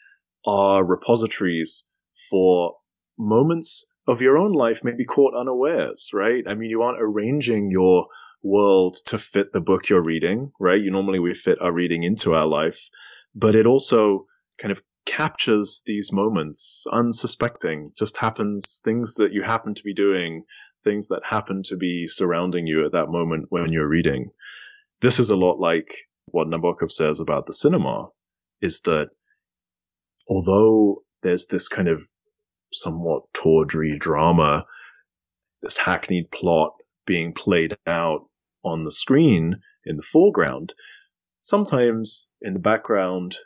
[0.47, 1.85] are repositories
[2.31, 2.77] for
[3.19, 6.43] moments of your own life maybe caught unawares, right?
[6.49, 8.07] I mean, you aren't arranging your
[8.43, 10.81] world to fit the book you're reading, right?
[10.81, 12.81] You normally we fit our reading into our life,
[13.35, 14.27] but it also
[14.61, 20.45] kind of captures these moments unsuspecting, just happens things that you happen to be doing
[20.85, 24.31] things that happen to be surrounding you at that moment when you're reading.
[25.01, 25.95] This is a lot like
[26.27, 28.09] what Nabokov says about the cinema,
[28.61, 29.09] is that
[30.29, 32.07] although there's this kind of
[32.73, 34.65] somewhat tawdry drama,
[35.63, 36.75] this hackneyed plot
[37.07, 38.29] being played out
[38.65, 40.73] on the screen in the foreground,
[41.41, 43.37] sometimes in the background,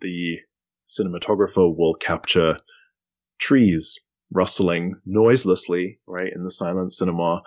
[0.00, 0.38] the
[0.86, 2.58] cinematographer will capture
[3.38, 4.00] trees
[4.32, 7.42] rustling noiselessly, right, in the silent cinema,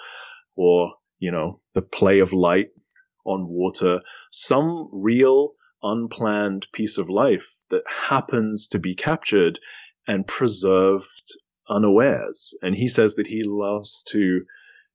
[0.55, 2.69] or, you know, the play of light
[3.25, 4.01] on water,
[4.31, 5.53] some real
[5.83, 9.59] unplanned piece of life that happens to be captured
[10.07, 11.23] and preserved
[11.69, 12.57] unawares.
[12.61, 14.45] And he says that he loves to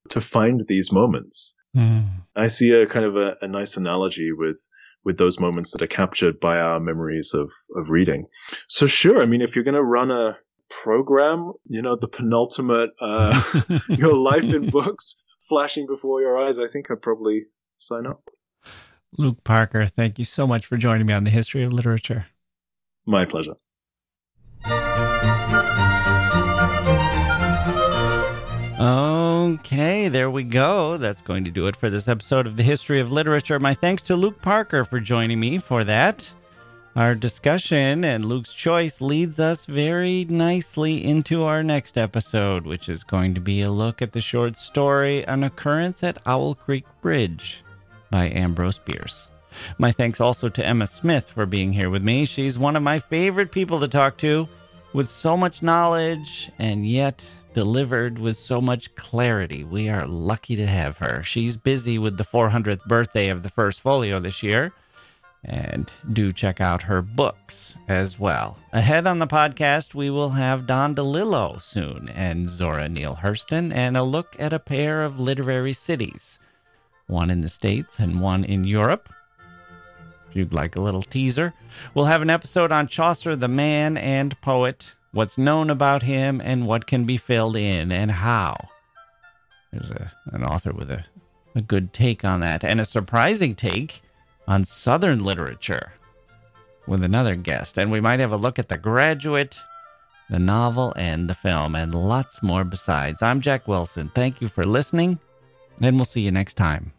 [0.09, 1.55] to find these moments.
[1.77, 2.23] Mm.
[2.35, 4.57] I see a kind of a, a nice analogy with
[5.05, 8.27] with those moments that are captured by our memories of of reading.
[8.69, 10.39] So sure, I mean, if you're going to run a
[10.83, 13.43] program, you know, the penultimate, uh,
[13.89, 15.15] your life in books
[15.49, 17.45] flashing before your eyes, I think I'd probably
[17.79, 18.23] sign up.
[19.17, 22.27] Luke Parker, thank you so much for joining me on the history of literature.
[23.07, 23.55] My pleasure.
[28.81, 30.97] Okay, there we go.
[30.97, 33.61] That's going to do it for this episode of the History of Literature.
[33.61, 36.35] My thanks to Luke Parker for joining me for that.
[36.95, 43.03] Our discussion and Luke's choice leads us very nicely into our next episode, which is
[43.03, 47.65] going to be a look at the short story An Occurrence at Owl Creek Bridge
[48.11, 49.29] by Ambrose Bierce.
[49.79, 52.27] My thanks also to Emma Smith for being here with me.
[52.27, 54.47] She's one of my favorite people to talk to,
[54.93, 59.65] with so much knowledge and yet delivered with so much clarity.
[59.65, 61.23] We are lucky to have her.
[61.23, 64.75] She's busy with the 400th birthday of the first folio this year
[65.45, 68.59] and do check out her books as well.
[68.73, 73.97] Ahead on the podcast, we will have Don DeLillo soon and Zora Neale Hurston, and
[73.97, 76.39] a look at a pair of literary cities,
[77.07, 79.13] one in the States and one in Europe.
[80.31, 81.53] If you'd like a little teaser,
[81.93, 86.67] we'll have an episode on Chaucer, the man and poet, what's known about him, and
[86.67, 88.69] what can be filled in and how.
[89.73, 91.05] There's a, an author with a,
[91.55, 94.03] a good take on that, and a surprising take
[94.53, 95.95] on Southern literature
[96.87, 97.79] with another guest.
[97.79, 99.59] And we might have a look at The Graduate,
[100.29, 103.23] the novel, and the film, and lots more besides.
[103.23, 104.11] I'm Jacke Wilson.
[104.15, 105.19] Thank you for listening,
[105.81, 106.93] and we'll see you next time.